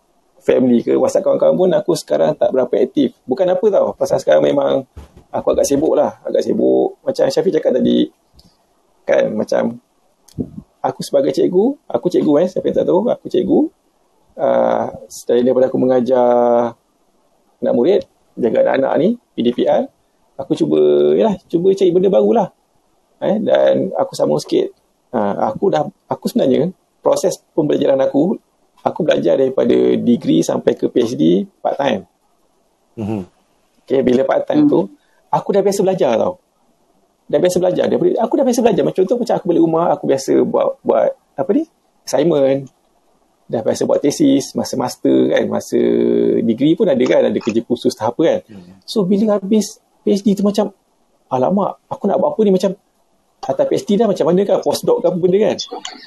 [0.42, 3.14] family ke WhatsApp kawan-kawan pun aku sekarang tak berapa aktif.
[3.24, 3.94] Bukan apa tau.
[3.94, 4.82] Pasal sekarang memang
[5.30, 6.18] aku agak sibuk lah.
[6.26, 6.98] Agak sibuk.
[7.06, 8.10] Macam Syafiq cakap tadi.
[9.06, 9.78] Kan macam
[10.82, 13.60] aku sebagai cikgu, aku cikgu eh, siapa yang tak tahu, aku cikgu.
[14.32, 16.72] Uh, selain daripada aku mengajar
[17.62, 18.00] anak murid,
[18.34, 19.86] jaga anak-anak ni, PDPR,
[20.34, 20.80] aku cuba,
[21.14, 22.48] yalah, cuba cari benda baru lah.
[23.22, 24.74] Eh, dan aku sambung sikit.
[25.14, 26.74] Uh, aku dah, aku sebenarnya,
[27.04, 28.40] proses pembelajaran aku,
[28.82, 32.02] aku belajar daripada degree sampai ke PhD part time.
[32.98, 33.22] mm-hmm.
[33.82, 34.86] Okay, bila part time tu,
[35.26, 36.38] aku dah biasa belajar tau.
[37.26, 37.84] Dah biasa belajar.
[37.90, 38.82] Daripada, aku dah biasa belajar.
[38.86, 41.64] Macam contoh macam aku balik rumah, aku biasa buat, buat apa ni?
[42.06, 42.70] Assignment.
[43.50, 45.78] Dah biasa buat tesis, masa master kan, masa
[46.40, 48.40] degree pun ada kan, ada kerja khusus tahap apa kan.
[48.86, 50.70] So, bila habis PhD tu macam,
[51.26, 52.70] alamak, aku nak buat apa ni macam,
[53.42, 55.56] atas PhD dah macam mana kan, postdoc ke apa benda kan.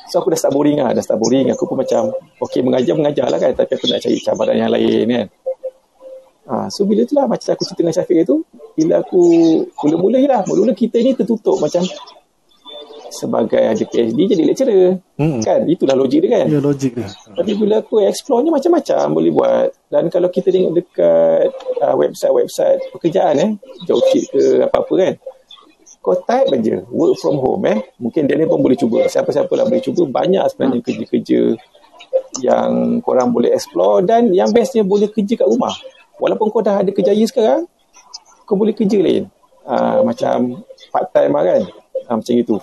[0.07, 1.51] So, aku dah start boring lah, dah start boring.
[1.51, 5.07] Aku pun macam, okay, mengajar, mengajar lah kan, tapi aku nak cari cabaran yang lain
[5.11, 5.27] kan.
[6.45, 8.45] Ha, so bila tu lah macam aku cerita dengan Syafiq tu
[8.77, 9.23] bila aku
[9.81, 11.81] mula-mula je lah mula-mula kita ni tertutup macam
[13.09, 15.01] sebagai ada PhD jadi lecturer.
[15.17, 15.41] Hmm.
[15.41, 15.65] kan?
[15.65, 16.45] Itulah logik dia kan?
[16.51, 17.09] Ya logik dia.
[17.09, 19.67] Tapi bila aku explore ni macam-macam boleh buat.
[19.89, 21.49] Dan kalau kita tengok dekat
[21.81, 23.49] uh, website-website pekerjaan eh
[23.89, 25.13] Jobseek ke apa-apa kan
[26.05, 27.81] kau type je work from home eh.
[27.97, 29.09] Mungkin dia ni pun boleh cuba.
[29.09, 31.57] Siapa-siapa lah boleh cuba banyak sebenarnya kerja-kerja
[32.45, 35.73] yang korang boleh explore dan yang bestnya boleh kerja kat rumah.
[36.21, 37.65] Walaupun kau dah ada kerjaya sekarang
[38.45, 39.25] kau boleh kerja lain.
[39.65, 40.61] Uh, macam
[40.93, 41.61] part time lah kan.
[42.05, 42.55] Uh, macam itu.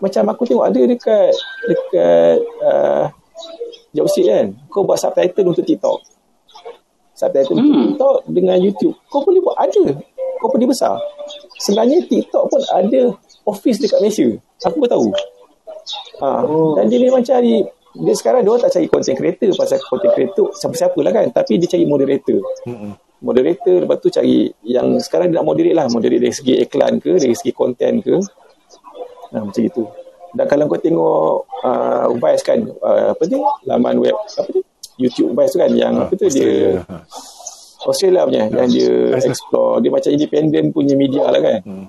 [0.00, 1.36] Macam aku tengok ada dekat
[1.68, 3.04] dekat uh,
[3.92, 4.46] Jobseek kan.
[4.72, 6.00] Kau buat subtitle untuk TikTok.
[7.12, 7.84] Subtitle untuk Hmm.
[7.92, 8.96] TikTok dengan YouTube.
[9.12, 10.00] Kau boleh buat ada.
[10.40, 10.96] Company besar
[11.60, 13.12] sebenarnya TikTok pun ada
[13.44, 14.28] office dekat Malaysia.
[14.64, 15.08] Aku pun tahu.
[16.20, 16.76] Ha, Oh.
[16.76, 20.46] dan dia memang cari dia sekarang dia orang tak cari content creator pasal content creator
[20.52, 21.26] siapa-siapa lah kan.
[21.30, 22.40] Tapi dia cari moderator.
[22.64, 22.92] Mm-mm.
[23.20, 25.86] moderator lepas tu cari yang sekarang dia nak moderate lah.
[25.86, 28.16] Moderate dari segi iklan ke dari segi konten ke.
[29.30, 29.84] Nah, macam itu
[30.30, 31.22] dan kalau kau tengok
[31.60, 33.34] uh, Vice kan uh, apa ni
[33.66, 34.62] laman web apa ni
[34.96, 36.30] YouTube Vice tu kan yang Ha, apa tu dia?
[36.30, 36.70] Australia.
[36.86, 36.96] Ha.
[37.82, 39.30] Australia punya yang dia Vice lah.
[39.30, 41.86] explore dia macam independent punya media lah kan Hmm.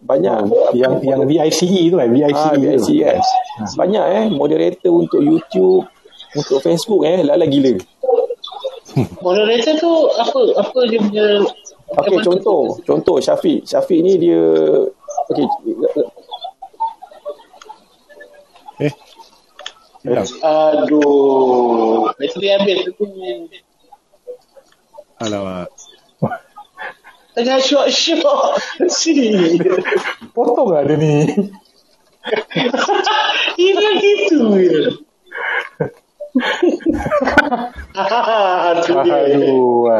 [0.00, 0.38] banyak
[0.72, 2.36] Yang yang VICE tu kan, VICE.
[2.38, 2.60] ah, tu.
[2.60, 3.18] VIC kan
[3.74, 5.84] banyak eh moderator untuk YouTube
[6.32, 7.72] untuk Facebook eh lala gila
[9.20, 11.26] Moderator tu apa apa dia punya
[11.84, 13.62] Okey, macam contoh, contoh Syafiq.
[13.62, 14.40] Syafiq ni dia
[15.28, 15.46] okey,
[18.80, 18.92] eh
[20.44, 23.08] Aduh, bateri habis tu.
[25.24, 25.72] Alamak
[27.34, 28.62] Tengah syok-syok.
[28.86, 29.34] Si.
[30.30, 31.26] Potong lah dia ni.
[33.58, 35.02] Ini gitu je.
[38.70, 39.90] Aduh.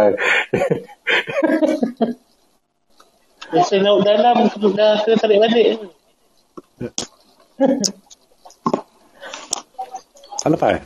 [3.50, 5.82] Biasa laut dalam tu dah kena tarik balik.
[10.44, 10.82] lepas eh?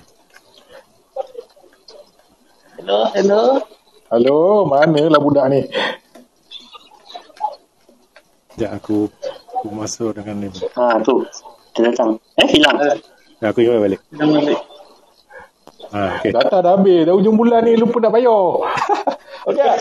[3.12, 3.60] Hello,
[4.12, 4.64] hello.
[4.68, 5.60] Mana lah budak ni?
[8.54, 9.06] Sekejap aku
[9.54, 11.22] aku masuk dengan ni ha tu
[11.78, 12.18] Dia datang.
[12.42, 12.74] Eh, hilang.
[13.38, 14.00] Nah, aku ingat balik.
[14.10, 14.60] Dah balik.
[15.88, 16.30] Ha, okay.
[16.34, 17.06] Data dah habis.
[17.06, 18.34] Dah hujung bulan ni lupa nak bayar.
[19.48, 19.62] Okey.
[19.62, 19.78] Ah,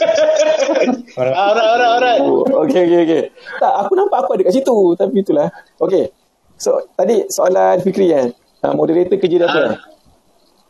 [1.17, 2.19] Alright, alright, alright.
[2.21, 3.21] Oh, Okey, okey, okey.
[3.59, 4.77] Tak, aku nampak aku ada kat situ.
[4.95, 5.49] Tapi itulah.
[5.81, 6.13] Okey.
[6.55, 8.31] So, tadi soalan Fikri kan.
[8.61, 9.63] Uh, moderator kerja data.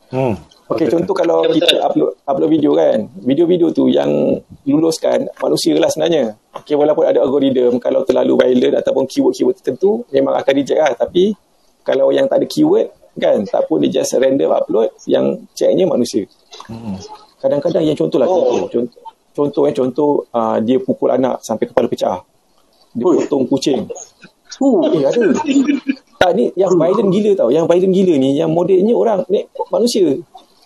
[0.10, 0.39] Hmm.
[0.68, 1.59] Okey, contoh kalau Ya, betul.
[1.63, 2.97] kita upload upload video kan.
[3.24, 4.11] Video-video tu yang
[4.68, 6.36] luluskan manusia lah sebenarnya.
[6.59, 10.91] Okey, walaupun ada algoritma kalau terlalu violent ataupun keyword-keyword tertentu memang akan reject lah.
[10.91, 11.32] Tapi
[11.82, 16.28] kalau yang tak ada keyword kan, tak pun dia just random upload yang checknya manusia.
[16.68, 16.99] Hmm.
[17.39, 18.68] Kadang-kadang yang contoh lah Oh.
[18.68, 18.68] contoh.
[18.68, 18.99] Contoh,
[19.32, 22.28] contoh eh contoh uh, dia pukul anak sampai kepala pecah.
[22.91, 23.24] Dia Ui.
[23.24, 23.88] potong kucing.
[24.59, 25.22] Uh, Eh ada.
[26.18, 27.49] Tak ni yang violent gila tau.
[27.53, 30.18] Yang violent gila ni yang modelnya orang ni manusia.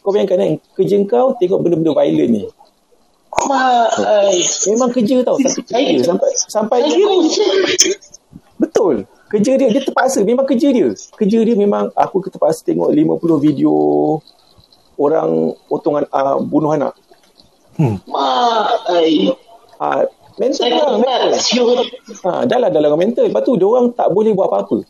[0.02, 2.44] Kau bayangkan kan kerja kau tengok benda-benda violent ni.
[3.32, 4.38] Mak, ai.
[4.74, 6.78] Memang kerja tau tapi kerja sampai sampai
[8.62, 9.06] betul.
[9.32, 10.92] Kerja dia dia terpaksa memang kerja dia.
[11.16, 13.74] Kerja dia memang aku terpaksa tengok 50 video
[15.00, 16.94] orang potongan uh, bunuh anak.
[17.80, 19.32] Mak, ai.
[19.82, 20.06] Ah
[20.42, 21.30] mental lah, mental.
[22.26, 23.30] Ha, dah lah dalam mental.
[23.30, 24.82] Lepas tu, orang tak boleh buat apa-apa.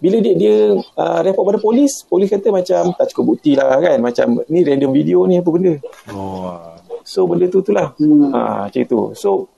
[0.00, 4.00] Bila dia dia uh, report pada polis, polis kata macam tak cukup bukti lah kan.
[4.00, 5.76] Macam ni random video ni apa benda.
[6.08, 6.56] Oh.
[7.04, 7.92] So benda tu tu lah.
[8.00, 8.32] Hmm.
[8.32, 8.40] Ha,
[8.72, 9.00] macam tu.
[9.12, 9.52] So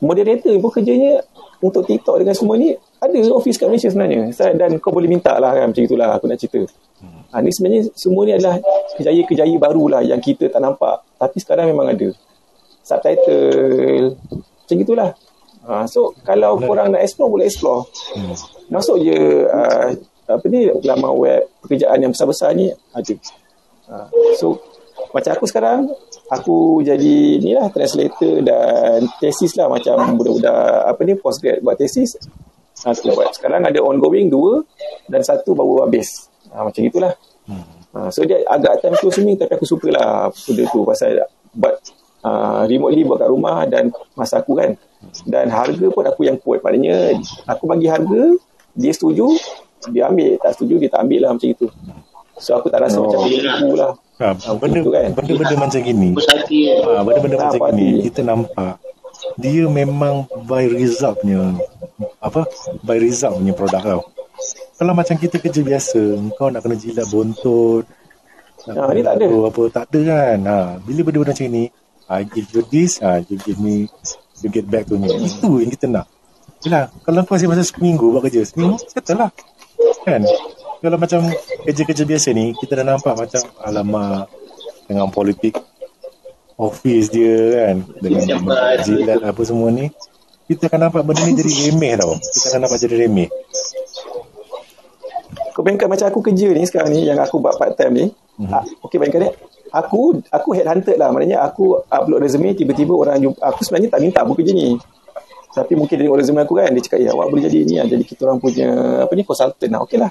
[0.00, 1.20] moderator pun kerjanya
[1.60, 4.32] untuk TikTok dengan semua ni ada office kat Malaysia sebenarnya.
[4.56, 6.64] Dan kau boleh minta lah kan macam itulah aku nak cerita.
[7.28, 8.56] Ha, ni sebenarnya semua ni adalah
[8.96, 11.04] kejaya-kejaya baru lah yang kita tak nampak.
[11.20, 12.08] Tapi sekarang memang ada.
[12.80, 14.16] Subtitle.
[14.32, 15.12] Macam itulah.
[15.68, 17.84] Ha, so kalau korang nak explore boleh explore.
[18.16, 18.32] Hmm.
[18.68, 19.88] Masuk je uh,
[20.28, 23.14] apa ni laman web pekerjaan yang besar-besar ni ada.
[23.88, 24.60] Uh, so
[25.16, 25.88] macam aku sekarang
[26.28, 32.20] aku jadi ni lah translator dan tesis lah macam budak-budak apa ni postgrad buat tesis.
[32.84, 34.62] Aku buat sekarang ada ongoing dua
[35.08, 36.28] dan satu baru habis.
[36.52, 37.16] Uh, macam itulah.
[37.96, 41.24] Uh, so dia agak time consuming tapi aku suka lah benda tu pasal
[41.56, 41.80] buat
[42.20, 44.76] uh, remotely buat kat rumah dan masa aku kan
[45.24, 47.16] dan harga pun aku yang quote maknanya
[47.48, 48.36] aku bagi harga
[48.74, 49.32] dia setuju
[49.88, 51.66] dia ambil tak setuju dia tak ambil lah macam itu
[52.36, 53.06] so aku tak rasa Oh.
[53.06, 55.14] macam aku lah Ha, benda, kan?
[55.14, 56.10] benda-benda macam gini.
[56.10, 58.74] Ha, benda-benda Ah, macam gini kita nampak
[59.38, 61.54] dia memang by result punya
[62.18, 62.42] apa
[62.82, 64.00] by result punya produk tau.
[64.74, 66.02] Kalau macam kita kerja biasa,
[66.34, 67.86] kau nak kena jilat bontot,
[68.66, 69.26] nak Ah, ni tak ada.
[69.30, 70.38] apa tak ada kan.
[70.44, 71.64] Ha, bila benda-benda macam ni,
[72.06, 73.86] I give you this, ha, you give me
[74.38, 75.06] you get back to me.
[75.10, 76.10] Itu yang kita nak.
[76.66, 79.30] Yalah, kalau kau masih masa seminggu buat kerja, seminggu settle lah.
[80.02, 80.26] Kan?
[80.78, 81.20] Kalau macam
[81.66, 84.26] kerja-kerja biasa ni, kita dah nampak macam alamak
[84.88, 85.54] dengan politik
[86.58, 88.50] office dia kan dengan
[88.82, 89.94] jilat apa semua ni
[90.50, 93.28] kita akan nampak benda ni jadi remeh tau kita akan nampak jadi remeh
[95.54, 98.50] kau bayangkan macam aku kerja ni sekarang ni yang aku buat part time ni mm-hmm.
[98.50, 99.30] ah, ok bayangkan ni
[99.70, 104.20] aku aku headhunted lah maknanya aku upload resume tiba-tiba orang jumpa aku sebenarnya tak minta
[104.26, 104.74] pun kerja ni
[105.54, 108.04] tapi mungkin tengok resume aku kan dia cakap ya awak boleh jadi ni lah jadi
[108.04, 108.68] kita orang punya
[109.04, 110.10] apa ni consultant lah ok lah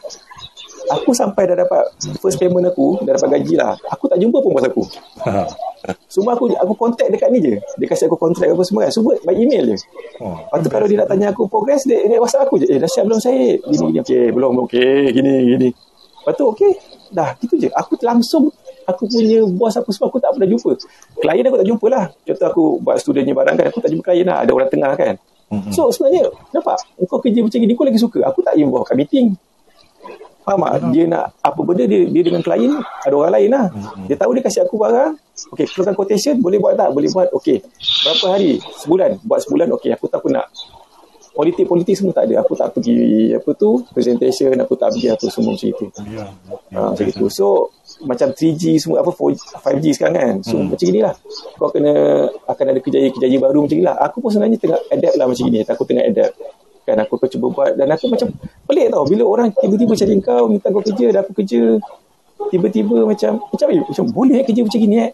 [0.87, 1.83] aku sampai dah dapat
[2.19, 4.83] first payment aku dah dapat gaji lah aku tak jumpa pun bos aku
[6.13, 9.13] semua aku aku contact dekat ni je dia kasih aku kontrak apa semua kan semua
[9.23, 9.77] by email je
[10.19, 10.47] oh.
[10.47, 12.67] Lepas tu kalau dia nak tanya aku progress dia, dia WhatsApp aku je.
[12.71, 13.59] Eh dah siap belum saya?
[13.61, 14.01] Gini gini.
[14.01, 14.65] Okey, belum belum.
[14.65, 15.69] Okey, gini gini.
[16.23, 16.71] Lepas tu okey.
[17.11, 17.69] Dah, gitu je.
[17.71, 18.49] Aku langsung
[18.87, 20.71] aku punya bos apa semua aku tak pernah jumpa.
[21.19, 22.05] Klien aku tak jumpa lah.
[22.23, 24.47] Contoh aku buat studentnya barang kan, aku tak jumpa klien lah.
[24.47, 25.13] Ada orang tengah kan.
[25.75, 26.79] So sebenarnya, nampak?
[27.07, 28.19] Kau kerja macam gini, kau lagi suka.
[28.27, 29.35] Aku tak involve kat meeting.
[30.47, 30.95] Faham tak?
[30.95, 33.67] Dia nak apa benda dia, dia dengan klien, ada orang lain lah.
[34.07, 35.19] Dia tahu dia kasih aku barang.
[35.51, 36.87] Okey, keluarkan quotation, boleh buat tak?
[36.95, 37.27] Boleh buat.
[37.35, 37.59] Okey.
[38.07, 38.63] Berapa hari?
[38.79, 39.19] Sebulan.
[39.27, 39.91] Buat sebulan, okey.
[39.95, 40.47] Aku tak pernah
[41.37, 42.41] politik-politik semua tak ada.
[42.41, 45.85] Aku tak pergi apa tu, presentation, aku tak pergi apa semua macam itu.
[46.09, 46.25] ya
[46.73, 47.25] Ha, macam itu.
[47.29, 47.69] So,
[48.09, 50.35] macam 3G semua, apa 4G, 5G sekarang kan.
[50.41, 50.73] So, Hmm.
[50.73, 51.13] macam inilah.
[51.61, 51.93] Kau kena,
[52.49, 53.95] akan ada kejaya-kejaya baru macam inilah.
[54.09, 55.59] Aku pun sebenarnya tengah adapt lah macam ini.
[55.61, 56.33] Aku tengah adapt.
[56.87, 57.71] Kan aku akan cuba buat.
[57.77, 58.27] Dan aku macam
[58.65, 59.03] pelik tau.
[59.05, 61.61] Bila orang tiba-tiba cari kau, minta kau kerja, dah aku kerja.
[62.49, 65.11] Tiba-tiba macam, macam, eh, macam boleh eh kerja macam gini eh.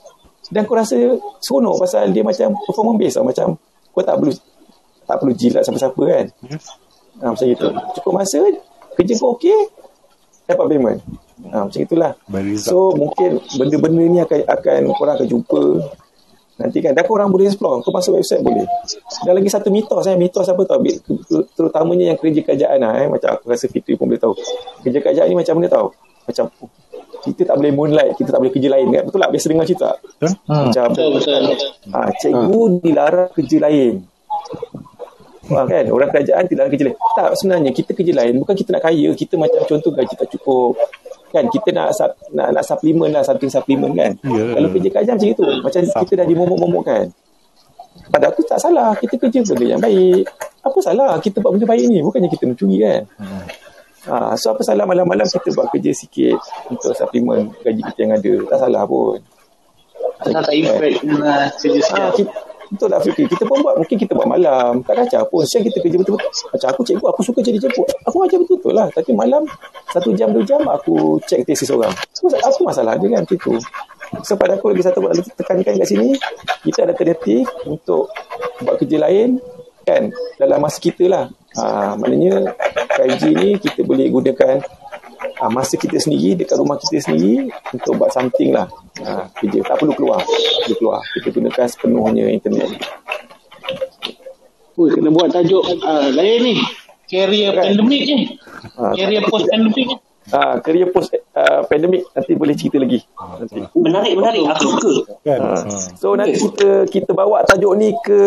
[0.47, 0.95] Dan kau rasa
[1.43, 3.25] seronok pasal dia macam performance based tau.
[3.27, 3.47] Macam
[3.91, 4.31] kau tak perlu
[5.03, 6.25] tak perlu jilat siapa-siapa kan.
[7.21, 7.67] Ha, macam itu.
[7.99, 8.39] Cukup masa,
[8.97, 9.59] kerja kau okey,
[10.49, 10.99] dapat payment.
[11.51, 12.11] Ha, macam itulah.
[12.59, 15.63] So mungkin benda-benda ni akan akan korang akan jumpa
[16.53, 16.93] nanti kan.
[16.95, 17.81] Dan korang boleh explore.
[17.83, 18.63] Kau masuk website boleh.
[19.25, 20.15] Dan lagi satu mitos eh.
[20.15, 20.79] Mitos apa tau?
[21.57, 23.07] Terutamanya yang kerja kerajaan lah eh.
[23.09, 24.37] Macam aku rasa Fitri pun boleh tahu.
[24.85, 25.85] Kerja kerajaan ni macam mana tau?
[26.23, 26.69] Macam oh,
[27.23, 29.03] kita tak boleh moonlight, kita tak boleh kerja lain kan.
[29.07, 29.31] Betul tak?
[29.31, 29.91] Biasa dengar cerita.
[30.19, 31.41] betul Macam Betul, betul.
[31.91, 33.93] ha, cikgu dilarang kerja lain.
[35.43, 35.83] Ha, kan?
[35.91, 36.97] Orang kerajaan tidak ada kerja lain.
[37.19, 38.33] Tak sebenarnya kita kerja lain.
[38.39, 40.79] Bukan kita nak kaya kita macam contoh gaji tak cukup
[41.35, 41.43] kan?
[41.51, 44.11] Kita nak sub, nak, nak suplemen lah something suplemen kan?
[44.23, 44.55] Ya.
[44.55, 47.03] kalau kerja kerajaan macam itu macam kita dah dimomok-momokkan
[48.07, 48.95] pada aku tak salah.
[48.95, 50.25] Kita kerja benda yang baik.
[50.63, 51.17] Apa salah?
[51.19, 51.99] Kita buat benda baik ni.
[51.99, 53.01] Bukannya kita mencuri kan?
[54.03, 54.83] Ha, so apa salah?
[54.87, 56.39] Malam-malam kita buat kerja sikit
[56.71, 58.33] untuk suplemen gaji kita yang ada.
[58.47, 59.19] Tak salah pun.
[60.23, 62.11] Asal tak impact dengan kerja Ah, siap.
[62.15, 62.31] kita,
[62.73, 63.25] betul lah Fikri.
[63.29, 64.81] Kita pun buat, mungkin kita buat malam.
[64.83, 65.43] Tak kacau pun.
[65.45, 66.29] Siang kita kerja betul-betul.
[66.51, 67.83] Macam aku cikgu, aku suka jadi cikgu.
[68.09, 68.87] Aku ajar betul-betul lah.
[68.91, 69.45] Tapi malam,
[69.93, 71.93] satu jam, dua jam, aku cek tesis orang.
[72.11, 73.23] So, apa masalah dia kan?
[73.29, 73.55] Itu.
[74.25, 76.17] So, pada aku lagi satu lagi tekankan kat sini,
[76.65, 78.09] kita ada kreatif untuk
[78.61, 79.37] buat kerja lain
[79.83, 80.09] kan
[80.39, 81.25] dalam masa kita lah.
[81.59, 82.55] Ha, maknanya
[82.97, 84.63] KG ni kita boleh gunakan
[85.39, 88.67] ha, masa kita sendiri dekat rumah kita sendiri untuk buat something lah.
[89.01, 90.21] Ha, kerja tak perlu keluar.
[90.67, 91.01] Perlu keluar.
[91.17, 92.69] Kita gunakan sepenuhnya internet.
[94.73, 96.55] Ui, kena buat tajuk uh, lain ni.
[97.05, 98.19] Career pandemic ni.
[98.77, 99.95] Ha, Career post pandemic ni.
[100.31, 103.01] Ha, career post uh, pandemic nanti boleh cerita lagi.
[103.17, 103.59] Nanti.
[103.75, 104.43] Menarik, menarik.
[104.53, 105.19] Aku suka.
[105.25, 105.39] Kan?
[105.41, 105.51] Ha.
[105.59, 105.77] Ha.
[105.99, 108.21] So nanti kita kita bawa tajuk ni ke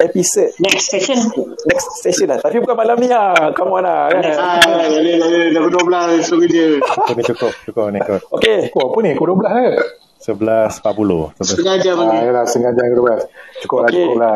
[0.00, 1.18] episod Next session.
[1.68, 2.38] next session lah.
[2.40, 3.52] Tapi bukan malam ni lah.
[3.52, 4.08] Come on lah.
[4.08, 4.22] Kan?
[4.38, 5.48] Ah, boleh, boleh.
[5.52, 5.62] Dah
[6.20, 6.80] 12 so kerja.
[6.80, 7.52] Cukup ni cukup.
[7.68, 8.22] Cukup ni kot.
[8.40, 8.70] Okay.
[8.72, 9.10] Kau apa ni?
[9.18, 9.66] Kau 12 ke?
[10.24, 11.36] 11.40.
[11.36, 11.44] 11.
[11.44, 12.16] Setengah jam lagi.
[12.16, 13.28] Ah, yalah, setengah jam ke 12.
[13.60, 13.96] Cukup lah, Okey.
[14.00, 14.34] cukup lah.